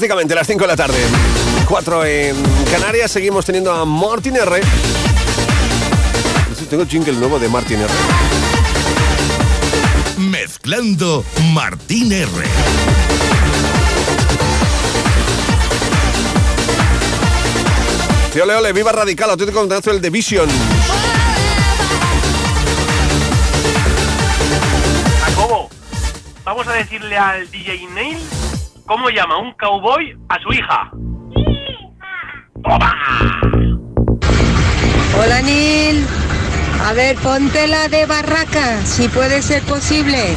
[0.00, 0.98] Prácticamente las 5 de la tarde.
[1.68, 2.34] 4 en
[2.72, 3.10] Canarias.
[3.10, 4.62] Seguimos teniendo a Martin R.
[6.70, 7.90] Tengo jingle nuevo de Martin R.
[10.16, 11.22] Mezclando
[11.52, 12.30] Martín R.
[18.32, 20.48] Tío, ole, ole, viva Radical, auténtico contrato el de Vision.
[25.26, 25.68] Jacobo,
[26.42, 28.39] vamos a decirle al DJ Neil
[28.90, 30.90] cómo llama un cowboy a su hija.
[35.16, 36.04] Hola Nil.
[36.84, 40.36] A ver, ponte la de barraca, si puede ser posible.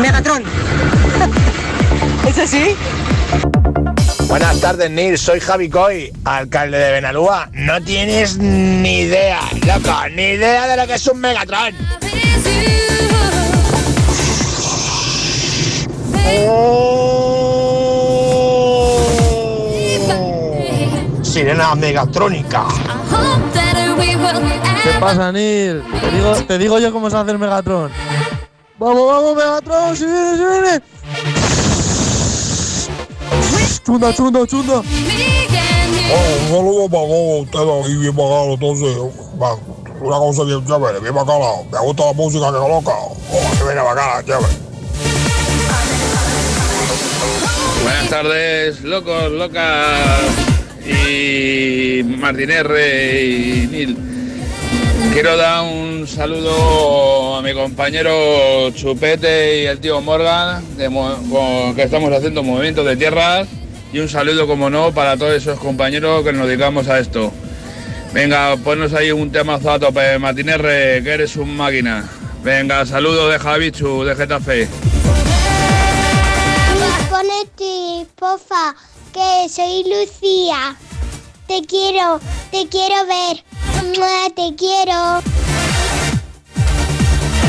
[0.00, 0.42] Megatron.
[2.26, 2.76] ¿Es así?
[4.26, 5.16] Buenas tardes, Nil.
[5.16, 7.48] Soy Javi Coy, alcalde de Benalúa.
[7.52, 11.76] No tienes ni idea, loco, ni idea de lo que es un Megatron.
[21.22, 22.66] Sirena megatrónica.
[24.82, 25.82] ¿Qué pasa, Nil?
[26.00, 27.90] Te digo, te digo yo cómo se hace el Megatron.
[28.78, 29.96] ¡Vamos, vamos, Megatron!
[29.96, 30.82] ¡Si viene, si viene!
[33.84, 34.82] ¡Chunda, chunda, chunda!
[36.12, 38.96] un saludo para todos ustedes aquí bien bacano, entonces,
[40.00, 41.46] una cosa bien chévere, bien bacana.
[41.70, 42.92] Me gusta la música que coloca.
[42.92, 44.61] Oh, que viene bacana, chévere.
[47.82, 50.30] Buenas tardes, locos, locas
[50.86, 53.96] y Martín R y Nil.
[55.12, 62.42] Quiero dar un saludo a mi compañero Chupete y el tío Morgan, que estamos haciendo
[62.42, 63.48] movimientos de tierras.
[63.92, 67.32] Y un saludo, como no, para todos esos compañeros que nos dedicamos a esto.
[68.14, 72.08] Venga, ponnos ahí un temazo a tope, Martín R, que eres un máquina.
[72.42, 74.68] Venga, saludo de Javichu, de Getafe.
[77.56, 78.74] Ponete, pofa,
[79.12, 80.76] que soy Lucía.
[81.46, 83.44] Te quiero, te quiero ver.
[84.34, 85.22] Te quiero.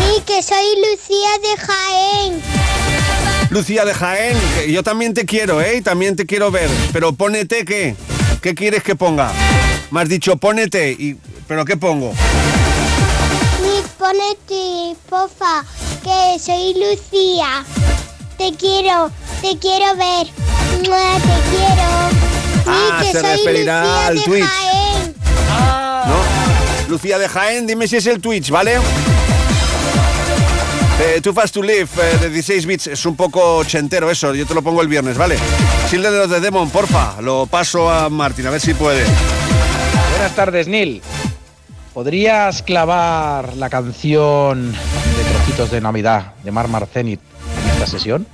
[0.10, 2.42] Y que soy Lucía de Jaén.
[3.50, 5.82] Lucía de Jaén, que yo también te quiero, ¿eh?
[5.82, 6.70] También te quiero ver.
[6.92, 7.96] Pero pónete qué.
[8.42, 9.32] ¿Qué quieres que ponga?
[9.92, 11.18] Me has dicho pónete, y...
[11.48, 12.14] ¿pero qué pongo?
[13.62, 15.64] Y ponete, pofa,
[16.04, 17.64] que soy Lucía.
[18.38, 19.12] Te quiero,
[19.44, 20.28] te quiero ver.
[20.88, 21.84] Mua, Te quiero.
[22.66, 24.46] Ah, que se soy referirá Lucía al de Twitch.
[24.46, 25.16] Jaén.
[26.08, 26.90] ¿No?
[26.90, 28.78] Lucía de Jaén, dime si es el Twitch, ¿vale?
[31.02, 34.46] Eh, Too Fast to Live eh, de 16 bits es un poco ochentero eso, yo
[34.46, 35.38] te lo pongo el viernes, ¿vale?
[35.90, 39.04] Children of the Demon, porfa, lo paso a Martín, a ver si puede.
[40.12, 41.02] Buenas tardes, Neil.
[41.94, 47.20] ¿Podrías clavar la canción de Trocitos de Navidad de Mar Marcenit
[47.64, 48.26] en esta sesión?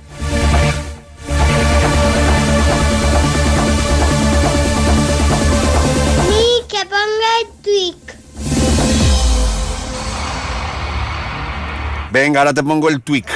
[12.12, 13.28] Venga, ahora te pongo el tweak.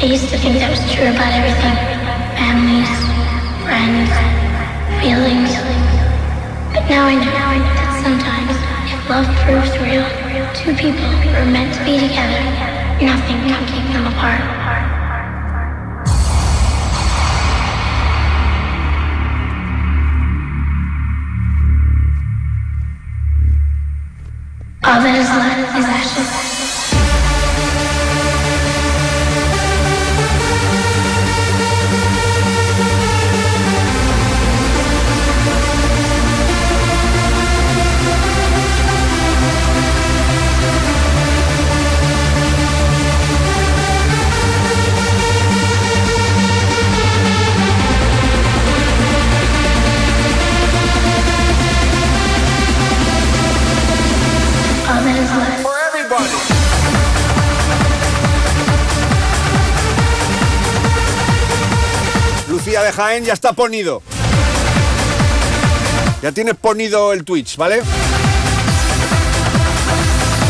[0.00, 1.74] I used to think that was true about everything.
[2.38, 2.90] Families,
[3.66, 4.10] friends,
[5.02, 5.50] feelings.
[6.72, 8.54] But now I know that sometimes,
[8.86, 10.06] if love proves real,
[10.54, 12.38] two people who are meant to be together,
[13.02, 14.93] nothing can keep them apart.
[24.86, 26.53] All that is left is ashes.
[62.74, 64.02] Lucía de Jaén ya está ponido.
[66.22, 67.76] Ya tienes ponido el Twitch, ¿vale?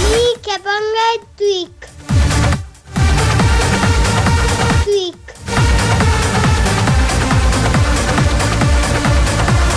[0.06, 1.04] Y que ponga
[1.36, 1.68] el.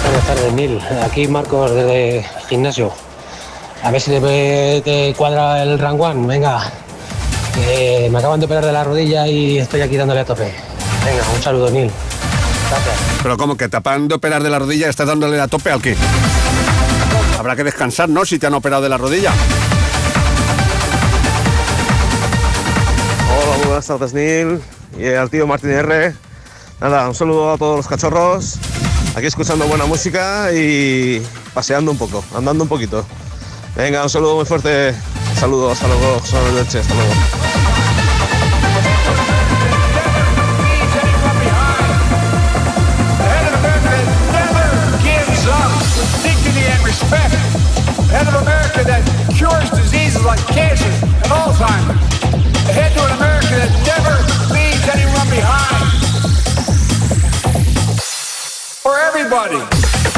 [0.06, 0.82] Buenas tardes, Mil.
[1.04, 2.94] Aquí Marcos desde el gimnasio.
[3.84, 6.26] A ver si te, te cuadra el one.
[6.26, 6.72] Venga,
[8.10, 10.54] me acaban de operar de la rodilla y estoy aquí dándole a tope.
[11.04, 11.92] Venga, un saludo, Nil.
[13.24, 15.96] Pero como que tapando operar de la rodilla, estás dándole a tope al qué?
[17.38, 18.26] Habrá que descansar, ¿no?
[18.26, 19.32] Si te han operado de la rodilla.
[23.30, 24.62] Hola, buenas tardes Neil
[24.98, 26.16] y al tío Martín R.
[26.80, 28.56] Nada, un saludo a todos los cachorros.
[29.16, 31.22] Aquí escuchando buena música y
[31.54, 33.06] paseando un poco, andando un poquito.
[33.76, 34.94] Venga, un saludo muy fuerte.
[35.40, 37.47] Saludos, hasta luego, José hasta luego.
[55.38, 55.92] Behind.
[58.82, 60.17] For everybody.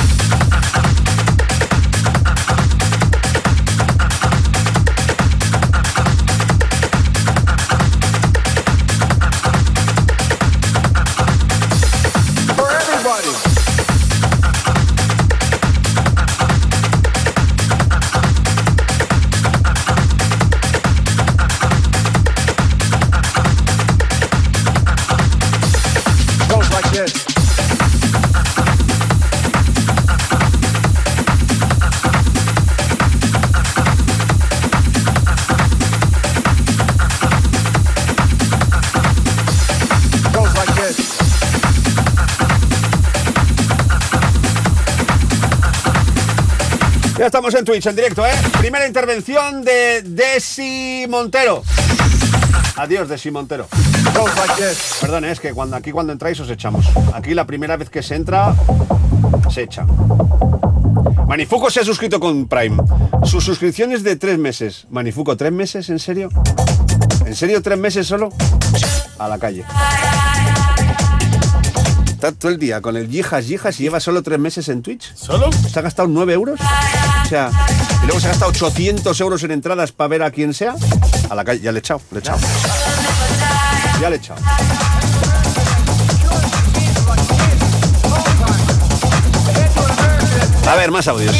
[47.30, 48.32] Estamos en Twitch, en directo, ¿eh?
[48.58, 51.62] Primera intervención de Desi Montero.
[52.76, 53.68] Adiós, Desi Montero.
[55.00, 56.88] Perdón, es que cuando, aquí cuando entráis os echamos.
[57.14, 58.56] Aquí la primera vez que se entra,
[59.52, 59.86] se echa.
[61.28, 62.78] Manifuco se ha suscrito con Prime.
[63.26, 64.88] Su suscripción es de tres meses.
[64.90, 65.88] Manifuco, ¿tres meses?
[65.92, 66.30] ¿En serio?
[67.28, 68.30] ¿En serio tres meses solo?
[69.20, 69.66] A la calle.
[72.20, 75.16] Está todo el día con el yijas, yijas y lleva solo tres meses en Twitch.
[75.16, 75.50] ¿Solo?
[75.54, 76.60] ¿Se ha gastado 9 euros?
[77.30, 77.52] Sea,
[78.02, 80.74] y luego se ha gastado 800 euros en entradas para ver a quien sea.
[81.30, 82.40] A la calle, ya le he echado, le he echado.
[84.02, 84.42] Ya le he echado.
[90.68, 91.36] A ver, más audios.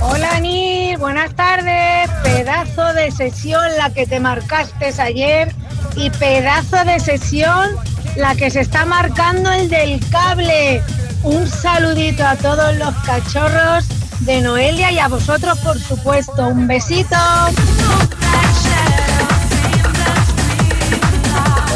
[0.00, 2.08] Hola Nil, buenas tardes.
[2.22, 5.54] Pedazo de sesión la que te marcaste ayer
[5.94, 7.68] y pedazo de sesión
[8.16, 10.82] la que se está marcando el del cable.
[11.22, 13.84] Un saludito a todos los cachorros
[14.26, 16.48] de Noelia y a vosotros por supuesto.
[16.48, 17.16] Un besito.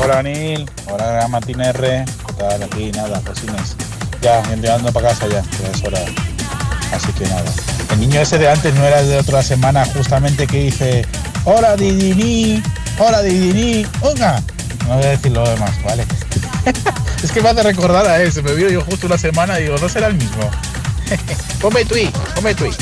[0.02, 2.62] Hola Nil, hola Martín R, ¿qué tal?
[2.64, 3.76] Aquí nada, cosines.
[4.20, 5.42] Ya, llegando para casa ya,
[5.72, 6.00] es hora.
[6.92, 7.44] Así que nada.
[7.92, 11.06] El niño ese de antes no era de otra semana, justamente que dice,
[11.44, 12.62] hola Didini,
[12.98, 14.42] hola Didini, oiga.
[14.88, 16.04] No voy a decir lo demás, ¿vale?
[17.22, 19.64] es que me hace recordar a él, se me vio yo justo una semana y
[19.64, 20.50] digo, no será el mismo.
[21.60, 22.74] ponme tweet, ponme tweet.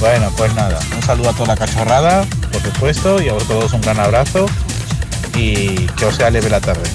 [0.00, 3.80] Bueno, pues nada, un saludo a toda la cachorrada, por supuesto, y a todos un
[3.80, 4.46] gran abrazo
[5.34, 6.88] y que os sea leve la tarde.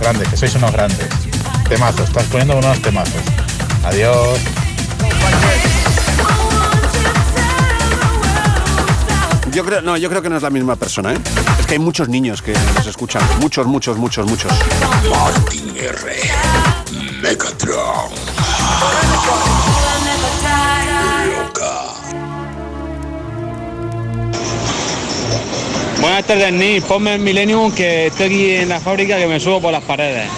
[0.00, 1.08] Grande, que sois unos grandes.
[1.68, 3.22] Temazos, estás poniendo unos temazos.
[3.84, 4.38] Adiós.
[9.52, 11.18] Yo creo, no, yo creo que no es la misma persona, ¿eh?
[11.60, 13.22] Es que hay muchos niños que nos escuchan.
[13.40, 14.52] Muchos, muchos, muchos, muchos.
[15.08, 16.16] Martin R.
[17.22, 18.33] Megatron.
[26.00, 26.84] Buenas tardes, Nick.
[26.84, 30.28] Ponme el Millennium que estoy aquí en la fábrica que me subo por las paredes.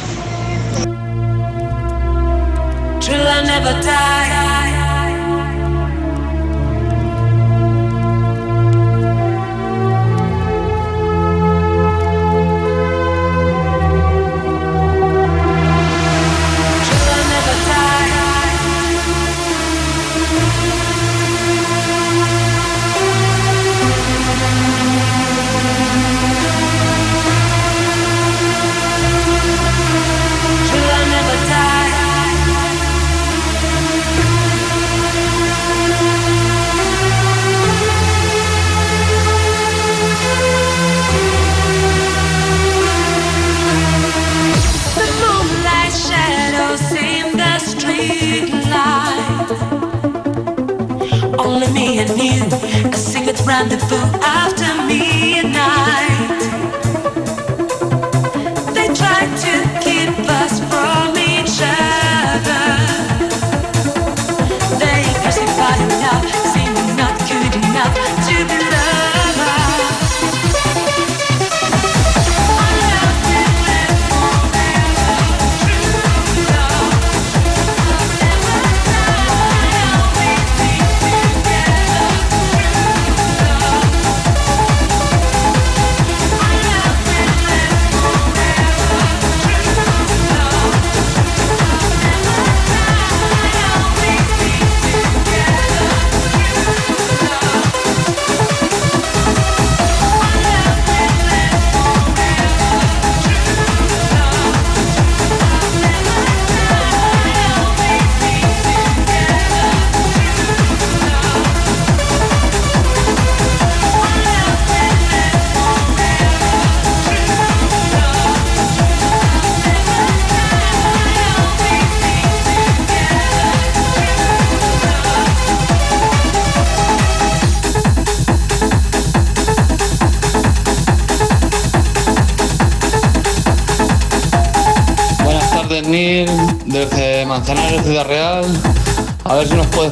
[51.98, 56.15] And you, a secret rendezvous after midnight.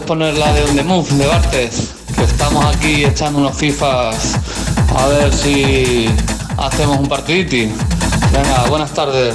[0.05, 4.34] Poner la de On The Move, de Bartes, que estamos aquí echando unos FIFAs.
[4.96, 6.09] A ver si
[6.59, 7.70] hacemos un partiditi.
[8.32, 9.34] Venga, buenas tardes.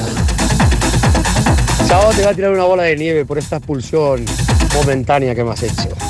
[1.88, 4.26] Chao, te voy a tirar una bola de nieve por esta expulsión
[4.76, 6.09] momentánea que me has hecho.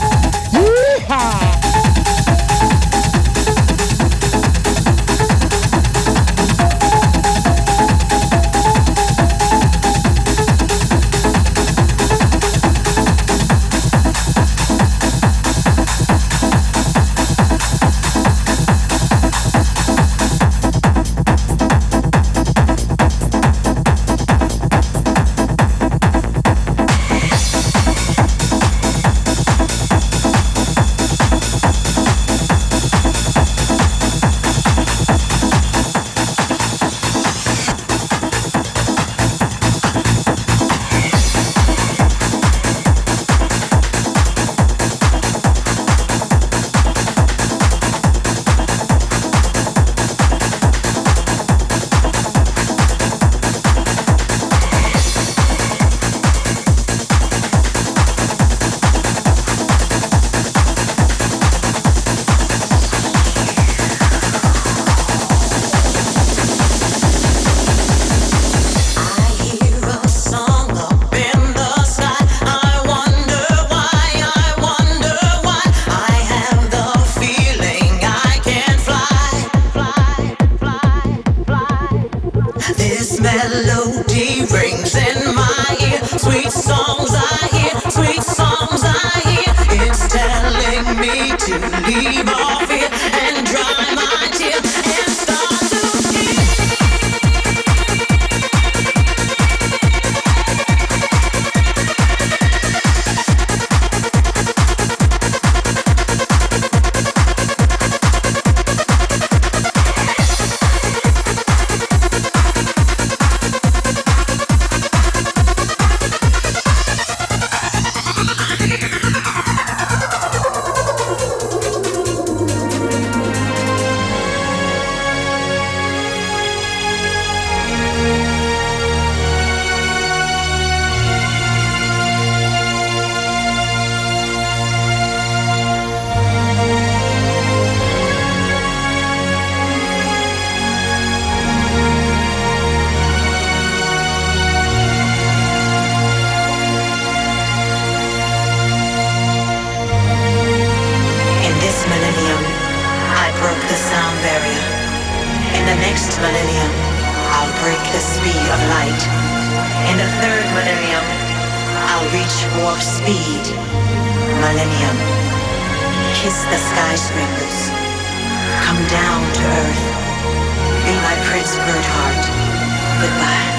[172.99, 173.58] Goodbye.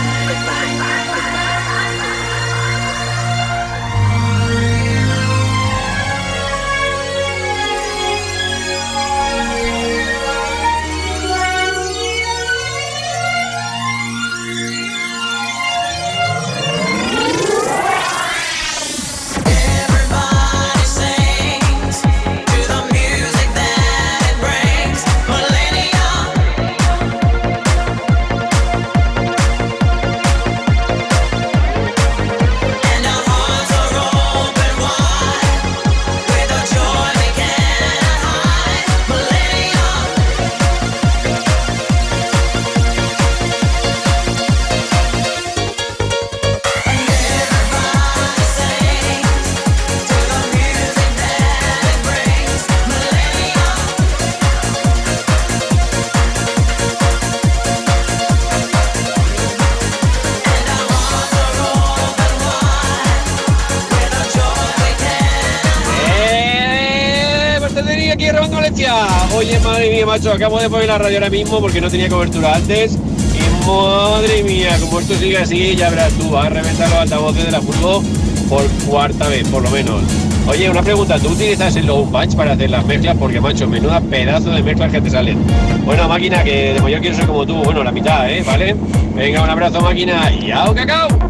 [70.11, 72.97] Macho, acabo de poner la radio ahora mismo porque no tenía cobertura antes.
[72.97, 77.45] Y madre mía, como esto sigue así, ya verás tú, vas a reventar los altavoces
[77.45, 78.05] de la fútbol
[78.49, 80.03] por cuarta vez, por lo menos.
[80.49, 83.17] Oye, una pregunta, ¿tú utilizas el low punch para hacer las mezclas?
[83.21, 85.39] Porque, macho, menuda pedazo de mezclas que te salen.
[85.85, 88.43] Bueno, máquina, que de mayor quiero ser como tú, bueno, la mitad, ¿eh?
[88.45, 88.75] ¿Vale?
[89.15, 91.30] Venga, un abrazo, máquina, y ¡ao, cacao!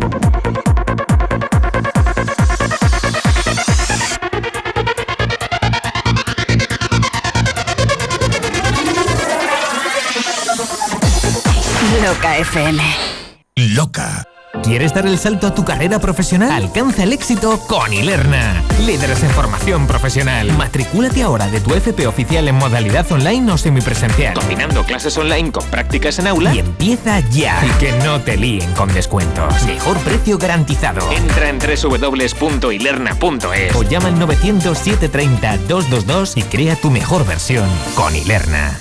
[12.02, 12.82] Loca FM.
[13.56, 14.24] Loca.
[14.62, 16.51] ¿Quieres dar el salto a tu carrera profesional?
[16.51, 18.62] Alcanza el éxito con Ilerna.
[18.86, 20.51] Líderes en formación profesional.
[20.56, 24.32] Matricúlate ahora de tu FP oficial en modalidad online o semipresencial.
[24.35, 26.55] Combinando clases online con prácticas en aula.
[26.55, 27.62] Y empieza ya.
[27.66, 29.62] Y que no te líen con descuentos.
[29.66, 31.12] Mejor precio garantizado.
[31.12, 38.16] Entra en www.ilerna.es o llama al 900 730 222 y crea tu mejor versión con
[38.16, 38.81] Ilerna.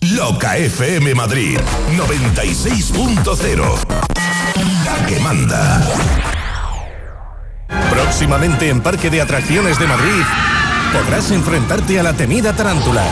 [0.00, 1.60] Loca FM Madrid
[1.96, 3.78] 96.0.
[4.84, 5.80] La que manda.
[7.90, 10.24] Próximamente en Parque de Atracciones de Madrid
[10.92, 13.04] podrás enfrentarte a la temida tarántula.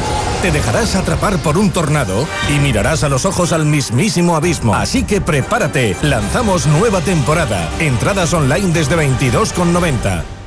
[0.42, 4.74] Te dejarás atrapar por un tornado y mirarás a los ojos al mismísimo abismo.
[4.74, 7.68] Así que prepárate, lanzamos nueva temporada.
[7.80, 10.37] Entradas online desde 22,90.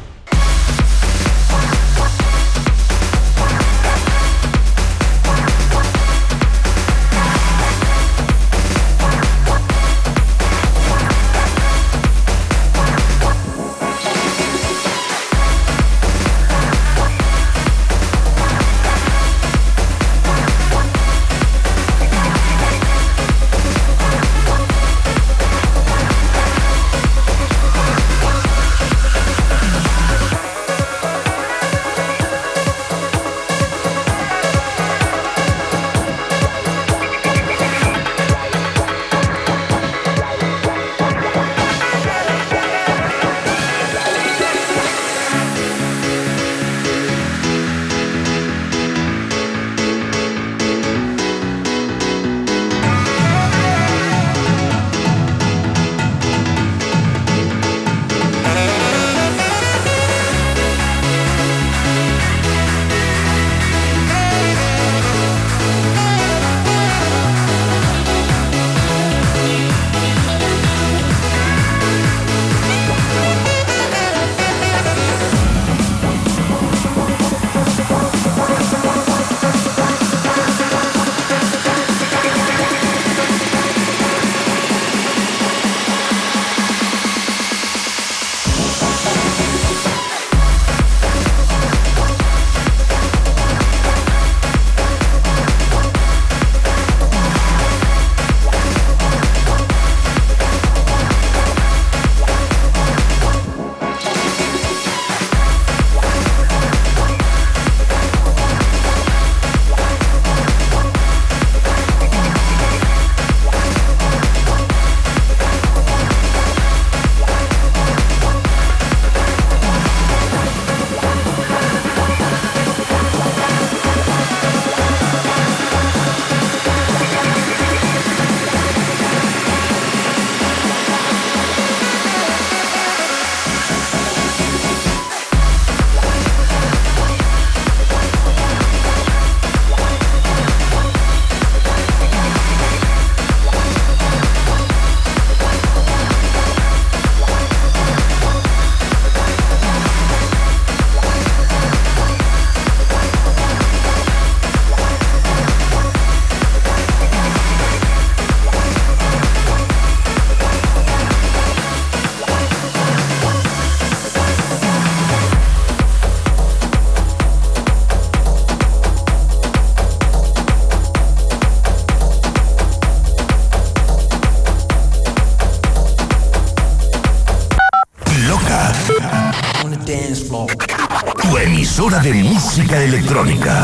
[182.81, 183.60] Electrónica.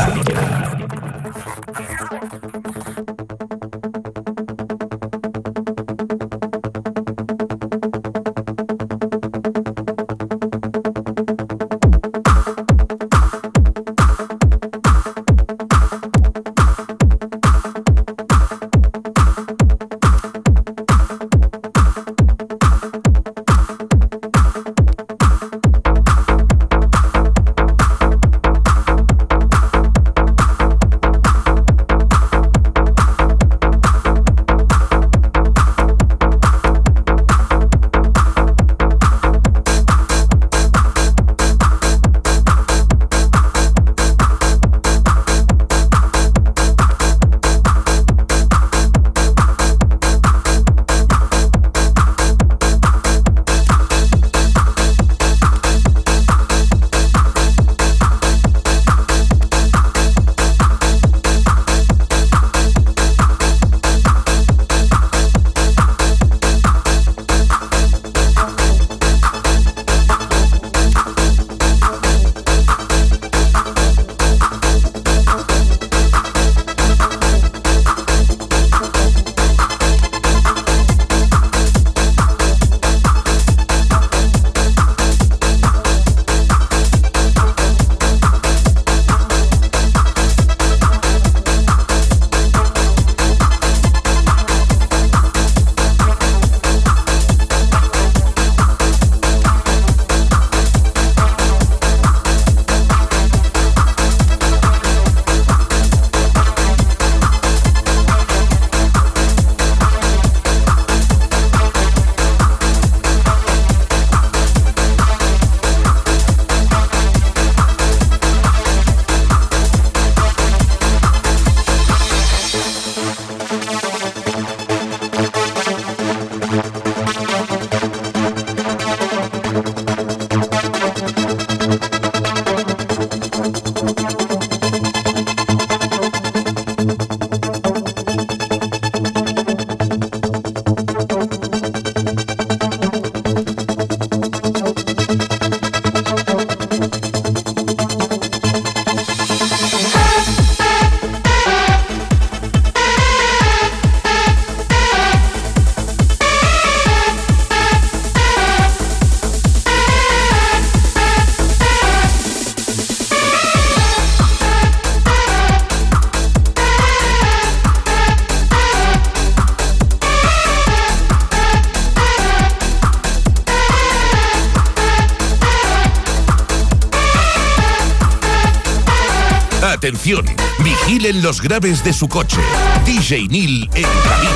[179.88, 180.22] Atención,
[180.58, 182.36] vigilen los graves de su coche.
[182.84, 184.30] DJ Neil en cabina.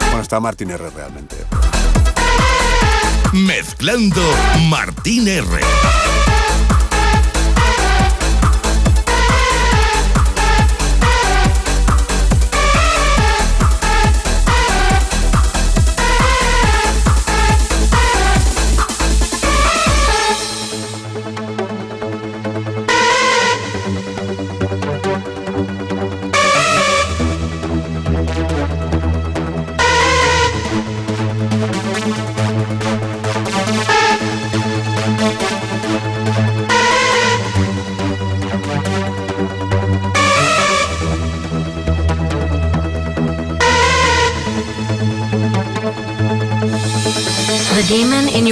[0.00, 1.34] Bueno, está Martín R realmente.
[3.32, 4.20] Mezclando
[4.68, 5.46] Martín R.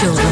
[0.00, 0.27] Come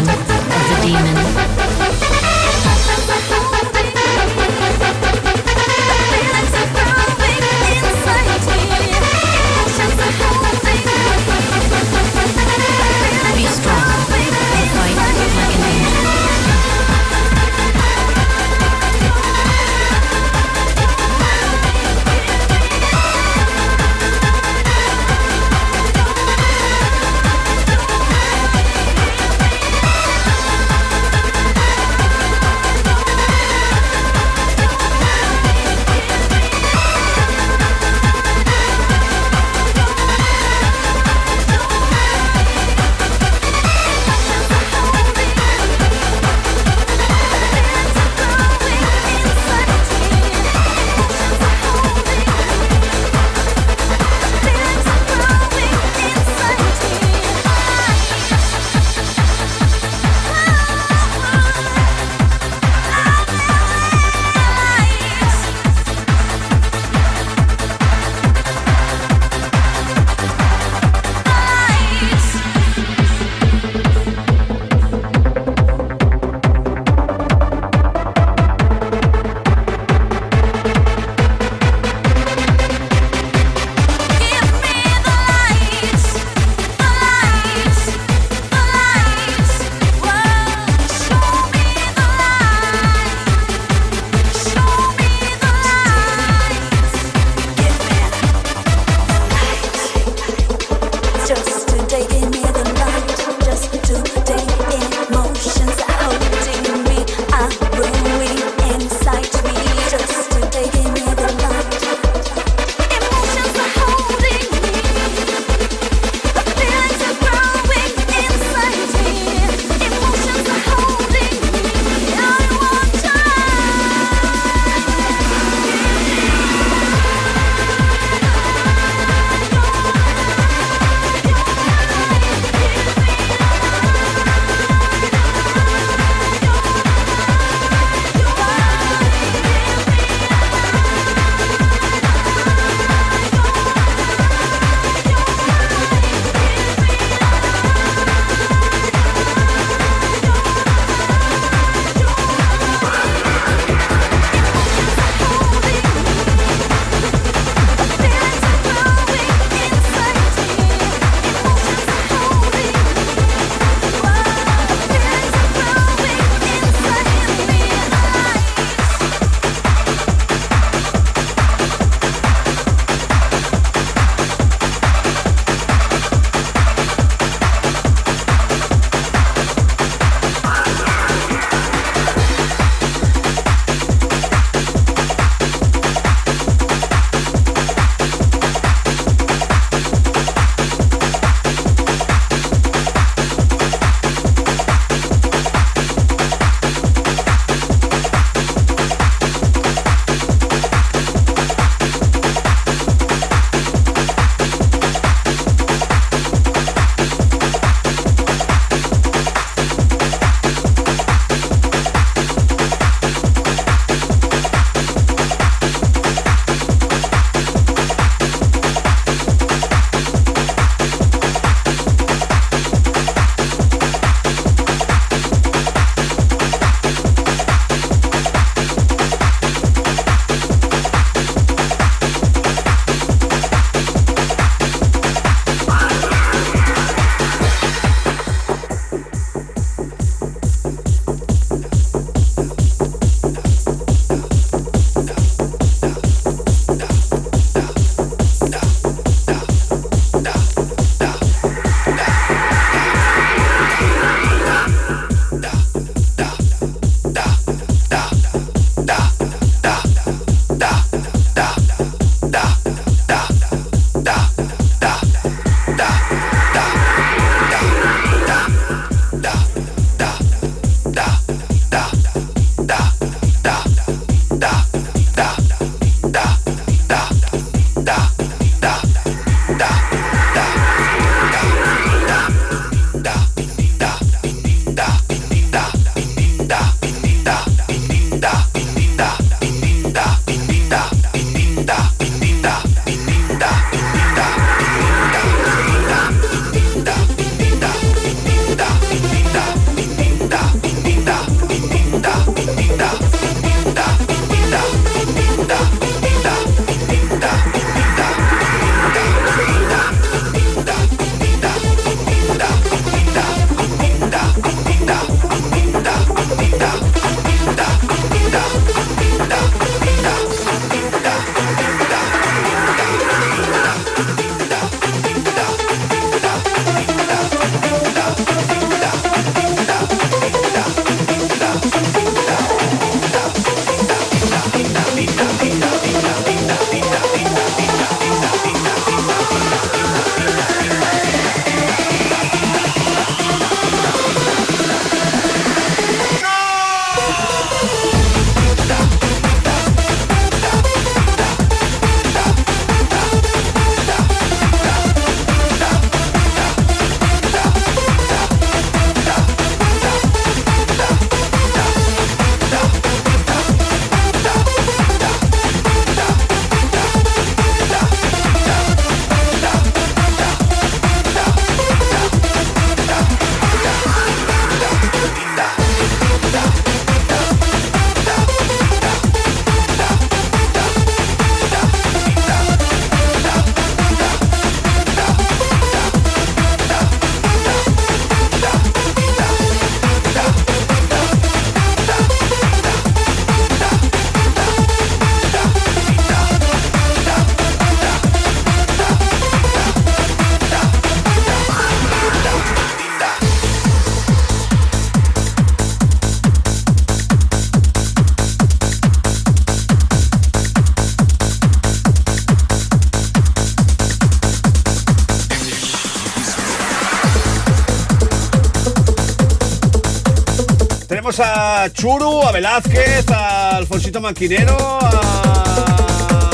[421.66, 426.30] a Churu, a Velázquez, a Alfonsito Maquinero, a...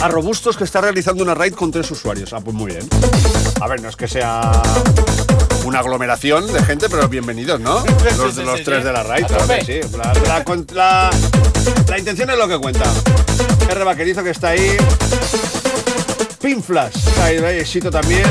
[0.00, 2.32] a Robustos que está realizando una raid con tres usuarios.
[2.32, 2.88] Ah, pues muy bien.
[3.60, 4.50] A ver, no es que sea
[5.64, 7.84] una aglomeración de gente, pero bienvenidos, ¿no?
[8.18, 9.80] Los, los tres de la raid, claro que sí.
[9.96, 11.10] La, la con- la-
[11.88, 12.84] la intención es lo que cuenta.
[13.70, 13.84] R.
[13.84, 14.76] Vaquerizo que está ahí.
[16.42, 18.24] Pinflas, está ahí, Sito también.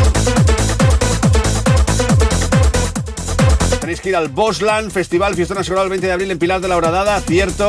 [3.84, 6.70] Tenéis que ir al Bosland Festival Fiesta Nacional el 20 de abril en Pilar de
[6.70, 7.68] la Horadada, cierto.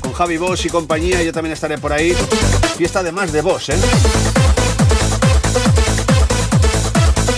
[0.00, 2.16] Con Javi Bosch y compañía, yo también estaré por ahí.
[2.76, 3.76] Fiesta además de Bosch, ¿eh?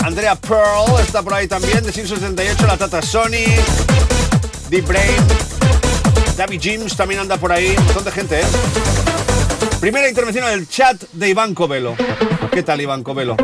[0.03, 3.61] Andrea Pearl está por ahí también, de 178, la Tata Sony,
[4.71, 5.23] Deep Brain,
[6.35, 8.45] David James también anda por ahí, un montón de gente, ¿eh?
[9.81, 11.95] Primera intervención en el chat de Iván Covelo.
[12.53, 13.37] ¿Qué tal, Iván Covelo?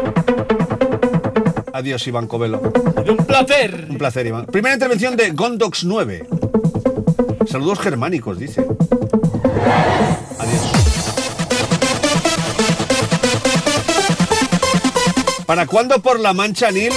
[1.73, 2.61] Adiós, Iván Covelo.
[3.07, 3.86] Un placer.
[3.89, 4.47] Un placer, Iván.
[4.47, 6.27] Primera intervención de Gondox 9.
[7.47, 8.66] Saludos germánicos, dice.
[10.39, 10.62] Adiós.
[15.47, 16.93] ¿Para cuándo por la mancha, Neil?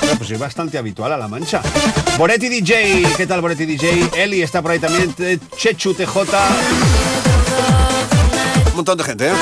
[0.00, 1.60] Bueno, pues es bastante habitual a la mancha.
[2.18, 4.10] Boretti DJ, ¿qué tal Boretti DJ?
[4.16, 5.14] Eli está por ahí también,
[5.56, 6.16] Chechu TJ.
[8.70, 9.32] Un montón de gente, ¿eh?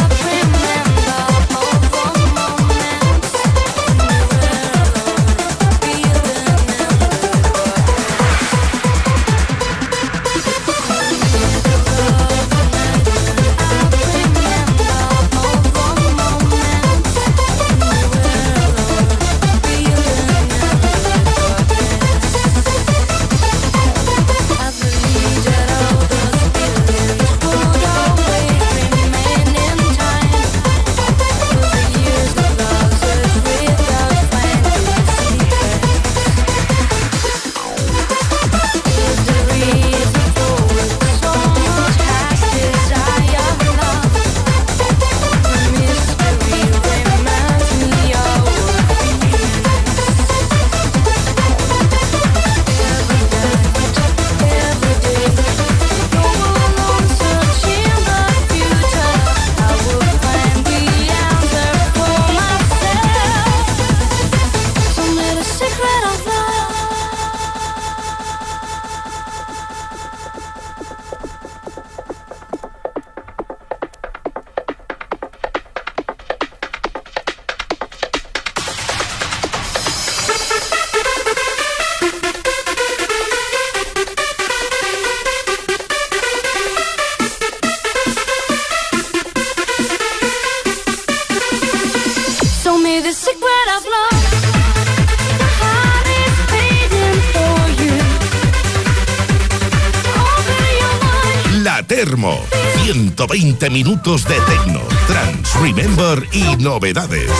[103.62, 107.30] 120 minutos de tecno, trans, remember y novedades.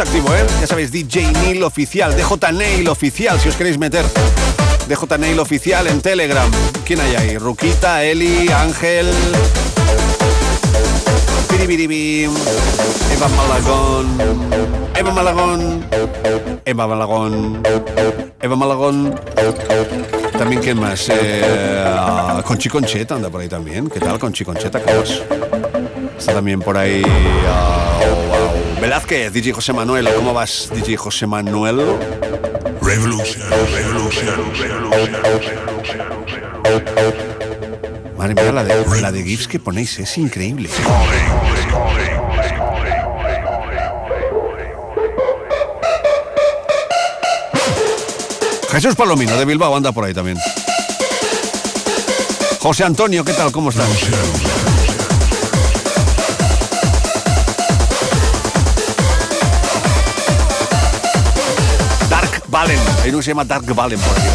[0.00, 0.46] Activo, ¿eh?
[0.60, 4.04] Ya sabéis, DJ Neil Oficial, DJ Nail Oficial, si os queréis meter.
[4.86, 6.48] DJ Nail Oficial en Telegram.
[6.84, 7.38] ¿Quién hay ahí?
[7.38, 9.10] Ruquita, Eli, Ángel...
[11.48, 12.30] Piribiribim,
[13.12, 14.06] Eva Malagón,
[14.94, 15.84] Eva Malagón,
[16.64, 17.62] Eva Malagón,
[18.40, 19.20] Eva Malagón.
[20.38, 21.08] También, ¿quién más?
[21.08, 23.88] Eh, ah, Conchi Concheta anda por ahí también.
[23.88, 24.80] ¿Qué tal, Conchi Concheta?
[24.80, 25.22] ¿Cómo vas?
[26.28, 27.00] Está también por ahí
[27.48, 28.00] ah,
[28.76, 28.80] oh.
[28.82, 30.10] Velázquez, DJ José Manuel.
[30.14, 31.80] ¿Cómo vas, DJ José Manuel?
[32.82, 34.36] Revolution, revolution,
[38.18, 40.68] Madre mía, la de, la de GIFs que ponéis es increíble.
[48.70, 50.36] Jesús Palomino de Bilbao anda por ahí también.
[52.60, 53.50] José Antonio, ¿qué tal?
[53.50, 53.88] ¿Cómo estás?
[63.08, 64.28] Hay uno que se llama Dark Valen por aquí.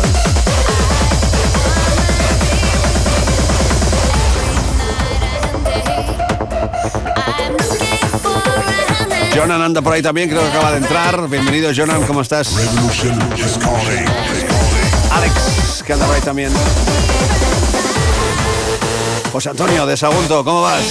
[9.35, 11.29] Jonan anda por ahí también, creo que acaba de entrar.
[11.29, 12.51] Bienvenido, Jonan, ¿cómo estás?
[15.11, 16.51] Alex, que anda por ahí también.
[19.31, 20.81] José Antonio de Sagunto, ¿cómo vas?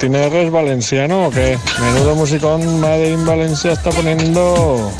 [0.00, 1.58] ¿Martínez es valenciano o qué?
[1.78, 4.90] Menudo musicón Made in Valencia está poniendo.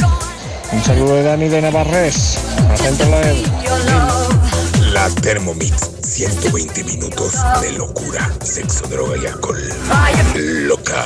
[0.72, 2.36] Un saludo de Dani de Navarres.
[2.58, 3.22] A la gente la
[4.92, 7.32] La Thermomix, 120 minutos
[7.62, 9.72] de locura, sexo, droga y alcohol.
[10.34, 11.02] Loca.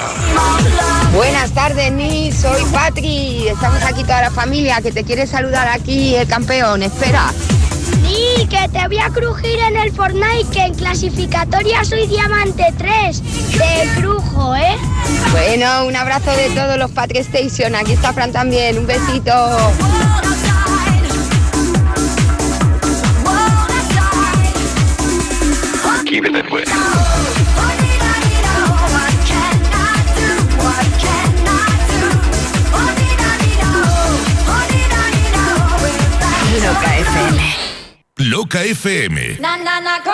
[1.15, 3.47] Buenas tardes, Ni, soy Patri.
[3.47, 6.83] Estamos aquí toda la familia que te quiere saludar aquí el campeón.
[6.83, 7.33] Espera.
[8.03, 13.23] Sí, que te voy a crujir en el Fortnite, que en clasificatoria soy diamante 3.
[13.59, 14.77] Te crujo, ¿eh?
[15.33, 17.75] Bueno, un abrazo de todos los Patri Station.
[17.75, 18.79] Aquí está Fran también.
[18.79, 19.33] Un besito.
[26.07, 26.65] Keep it that way.
[36.63, 37.55] Loca FM.
[38.31, 40.14] Loca FM, Na, na, na, come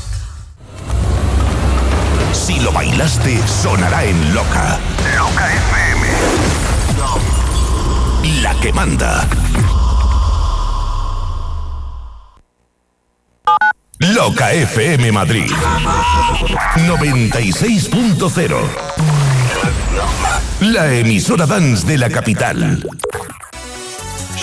[2.81, 4.79] Bailaste, sonará en Loca.
[5.15, 6.07] Loca FM.
[8.41, 9.27] La que manda.
[13.99, 15.51] Loca FM Madrid.
[16.87, 18.57] 96.0.
[20.61, 22.83] La emisora dance de la capital.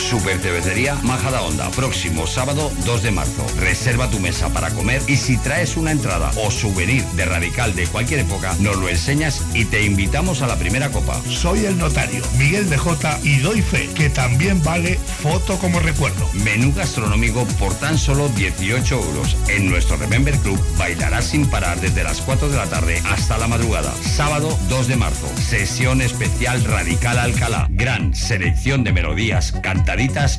[0.08, 3.44] Super Cervecería Majada Onda, próximo sábado 2 de marzo.
[3.58, 7.86] Reserva tu mesa para comer y si traes una entrada o souvenir de radical de
[7.86, 11.20] cualquier época, nos lo enseñas y te invitamos a la primera copa.
[11.28, 16.26] Soy el notario, Miguel de J, y doy fe que también vale foto como recuerdo.
[16.32, 19.36] Menú gastronómico por tan solo 18 euros.
[19.48, 23.46] En nuestro Remember Club bailarás sin parar desde las 4 de la tarde hasta la
[23.46, 23.92] madrugada.
[24.00, 25.28] Sábado 2 de marzo.
[25.36, 27.66] Sesión especial Radical Alcalá.
[27.68, 29.52] Gran selección de melodías,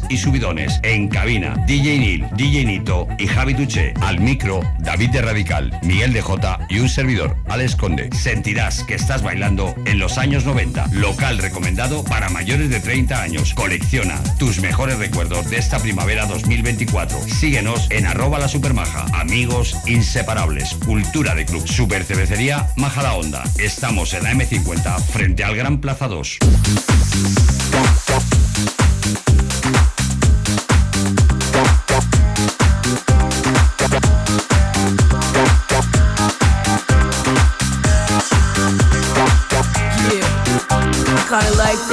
[0.10, 0.80] y subidones.
[0.84, 3.94] En cabina, DJ Nil, DJ Nito y Javi Tuche.
[4.00, 8.10] Al micro, David de Radical, Miguel de J y un servidor, Alex Conde.
[8.14, 10.88] Sentirás que estás bailando en los años 90.
[10.94, 13.54] Local recomendado para mayores de 30 años.
[13.54, 17.20] Colecciona tus mejores recuerdos de esta primavera 2024.
[17.28, 19.08] Síguenos en arroba la supermaja.
[19.14, 20.76] Amigos inseparables.
[20.86, 21.68] Cultura de club.
[21.68, 23.44] Super Cervecería Maja la Onda.
[23.58, 26.40] Estamos en la M50 frente al Gran Plaza 2.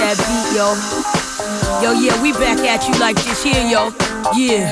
[0.06, 0.70] That beat, yo.
[1.82, 3.90] Yo, yeah, we back at you like this here, yo.
[4.38, 4.70] Yeah.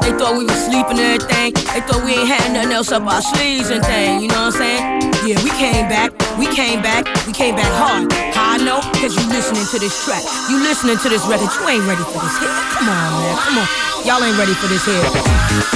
[0.00, 1.52] They thought we was sleeping and everything.
[1.72, 4.20] They thought we ain't had nothing else up our sleeves and thing.
[4.20, 5.12] You know what I'm saying?
[5.28, 6.12] Yeah, we came back.
[6.40, 7.04] We came back.
[7.28, 8.12] We came back hard.
[8.32, 8.80] How I know?
[9.00, 10.24] Cause you listening to this track.
[10.48, 11.48] You listening to this record.
[11.60, 12.48] You ain't ready for this hit.
[12.48, 13.36] Come on, man.
[13.36, 13.68] Come on.
[14.08, 15.73] Y'all ain't ready for this hit.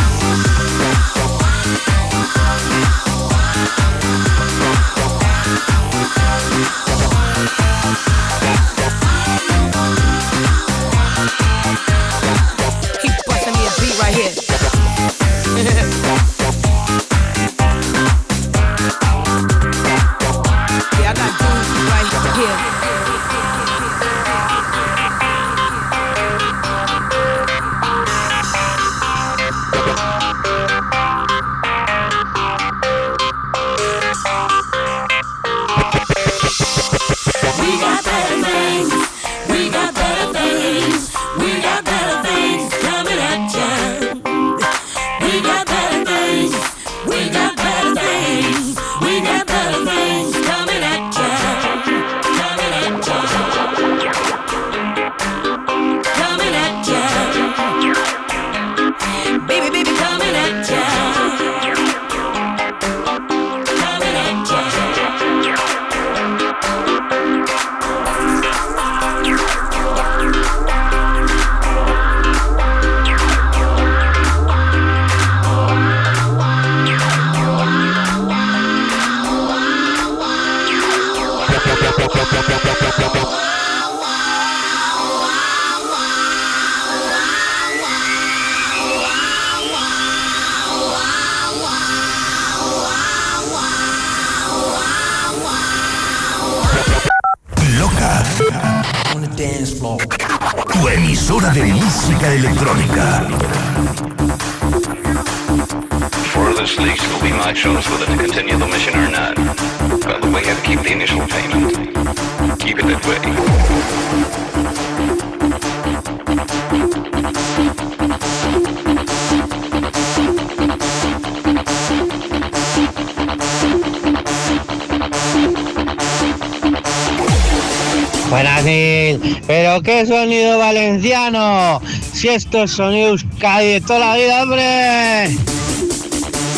[132.19, 135.39] Si esto es sonido Euskadi de toda la vida, hombre.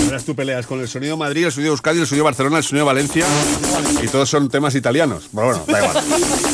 [0.06, 2.86] Ahora tú peleas con el sonido Madrid, el sonido Euskadi, el sonido Barcelona, el sonido
[2.86, 3.26] Valencia
[4.02, 5.28] y todos son temas italianos.
[5.32, 6.49] Bueno, bueno, da igual.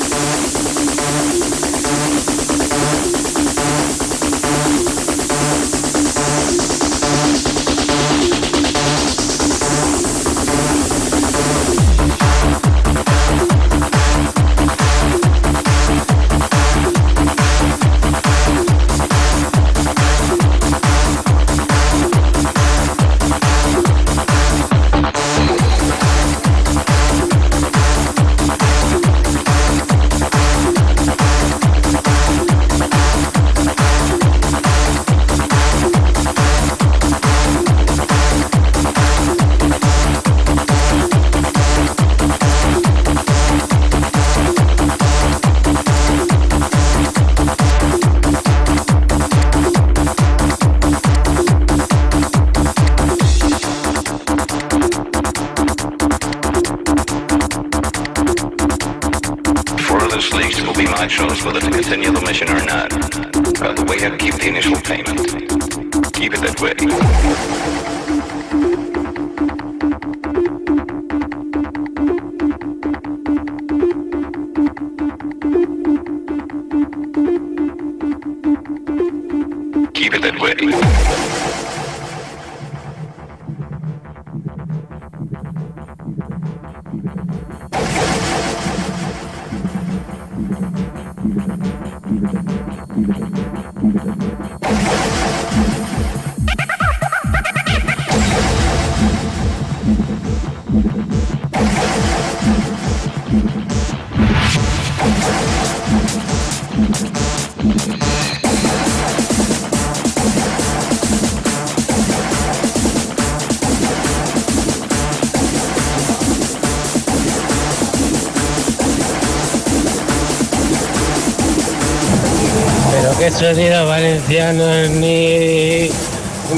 [123.39, 125.89] Pero qué sonido valenciano ni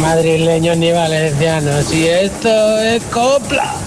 [0.01, 1.85] madrileños ni valencianos.
[1.87, 3.78] Si esto es copla.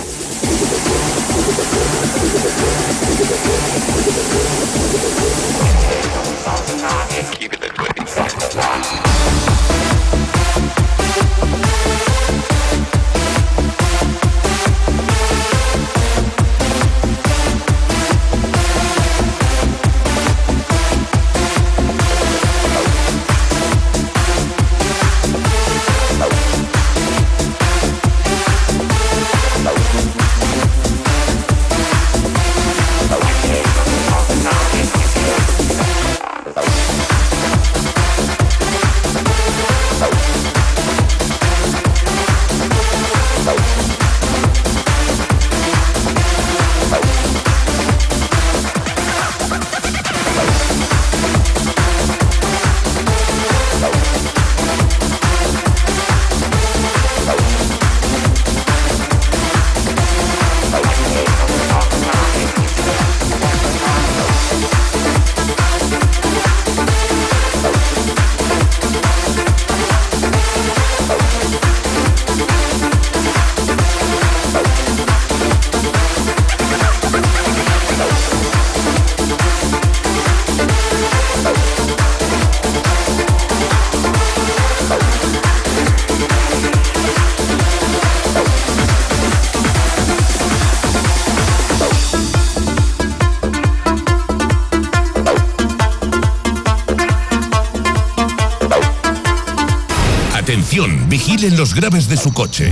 [102.22, 102.72] su coche.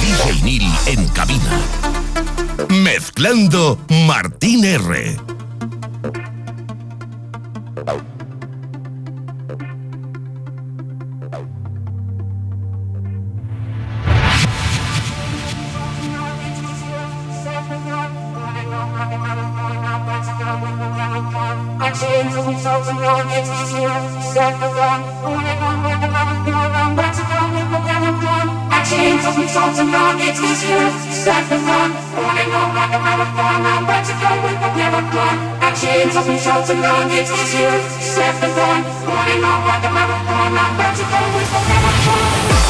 [0.00, 1.58] DJ en cabina.
[2.68, 5.16] Mezclando Martín R.
[28.90, 33.66] chains of insults and rockets is here Set the fun, running on like a marathon
[33.66, 35.36] I'm ready to go with the marathon.
[35.58, 39.90] My chains of insults and rockets is here Set the fun, running on like a
[39.90, 42.66] marathon I'm ready to go with the marathon.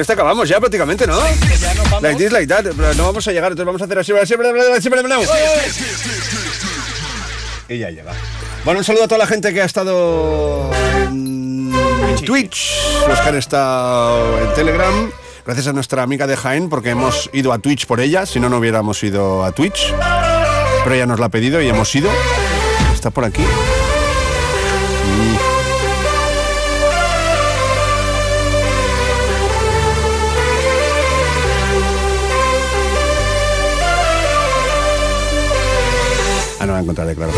[0.00, 1.20] Con este acabamos ya prácticamente, ¿no?
[2.00, 2.64] Like this, like that.
[2.74, 4.12] Pero no vamos a llegar, entonces vamos a hacer así.
[4.12, 6.14] así, así, así, así.
[7.68, 8.12] Y ya llega.
[8.64, 10.70] Bueno, un saludo a toda la gente que ha estado
[11.04, 12.72] en Twitch,
[13.06, 15.10] los que han estado en Telegram.
[15.44, 18.48] Gracias a nuestra amiga de Jaén, porque hemos ido a Twitch por ella, si no,
[18.48, 19.92] no hubiéramos ido a Twitch.
[20.84, 22.10] Pero ella nos la ha pedido y hemos ido.
[22.94, 23.44] Está por aquí.
[36.90, 37.32] Encontraré, claro.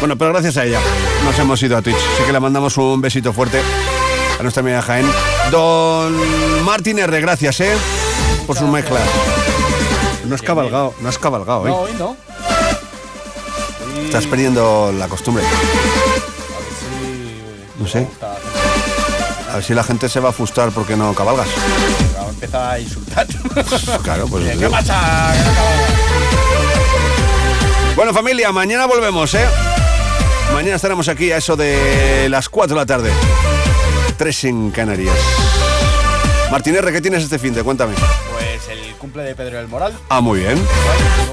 [0.00, 0.80] Bueno, pero gracias a ella
[1.24, 1.96] nos hemos ido a Twitch.
[1.96, 3.60] Así que le mandamos un besito fuerte
[4.38, 5.06] a nuestra amiga Jaén.
[5.50, 7.74] Don Martín R, gracias, ¿eh?
[8.46, 9.02] Por sus mezclas.
[10.26, 11.72] No has cabalgado, no has cabalgado, No, ¿eh?
[11.72, 12.16] hoy no.
[14.04, 15.44] Estás perdiendo la costumbre.
[17.78, 18.06] No sé.
[19.50, 21.48] A ver si la gente se va a frustrar porque no cabalgas.
[22.14, 23.26] Vamos a empezar a insultar.
[24.02, 24.44] Claro, pues.
[24.48, 25.36] ¿Qué no cabalgas.
[27.94, 29.46] Bueno, familia, mañana volvemos, ¿eh?
[30.52, 33.10] Mañana estaremos aquí a eso de las 4 de la tarde.
[34.16, 35.14] 3 en Canarias.
[36.50, 37.62] Martín R, ¿qué tienes este fin de?
[37.64, 37.94] Cuéntame.
[38.32, 39.92] Pues el cumple de Pedro del Moral.
[40.08, 40.62] Ah, muy bien.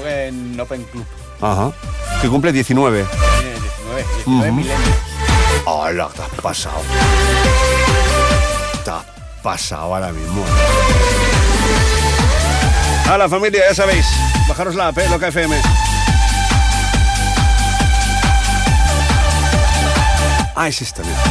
[0.06, 1.04] En Open Club.
[1.40, 1.70] Ajá.
[2.20, 3.04] Que cumple 19.
[3.04, 4.56] Tiene 19, 19 Ujú.
[4.56, 4.88] milenios.
[5.66, 6.80] Hola, te has pasado.
[8.84, 9.04] Te has
[9.42, 10.42] pasado ahora mismo.
[13.10, 14.06] A la familia, ya sabéis.
[14.48, 15.08] Bajaros la app, ¿eh?
[15.10, 15.54] Loca FM.
[20.56, 21.22] Ah, es esta, mira.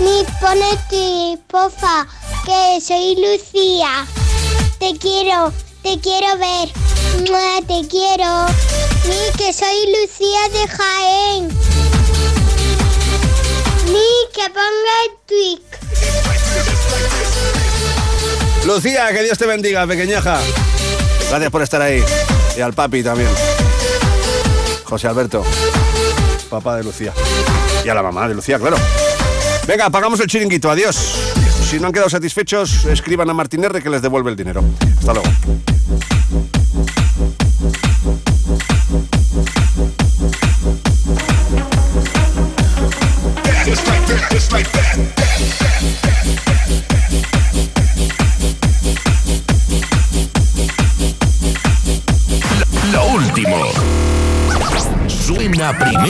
[0.00, 2.06] Ni ponete, pofa,
[2.44, 4.06] que soy Lucía.
[4.78, 5.52] Te quiero,
[5.82, 6.70] te quiero ver.
[7.28, 8.46] Mua, Te quiero.
[9.06, 11.48] Ni que soy Lucía de Jaén.
[13.86, 15.62] Ni que ponga el tweet.
[18.64, 20.38] Lucía, que Dios te bendiga, pequeñaja.
[21.30, 22.02] Gracias por estar ahí.
[22.56, 23.30] Y al papi también.
[24.84, 25.44] José Alberto,
[26.50, 27.12] papá de Lucía.
[27.84, 28.76] Y a la mamá de Lucía, claro.
[29.66, 30.68] Venga, apagamos el chiringuito.
[30.68, 30.96] Adiós.
[31.70, 34.64] Si no han quedado satisfechos, escriban a Martín R que les devuelve el dinero.
[34.98, 35.30] Hasta luego.
[44.52, 45.19] like.
[55.60, 55.90] una primera.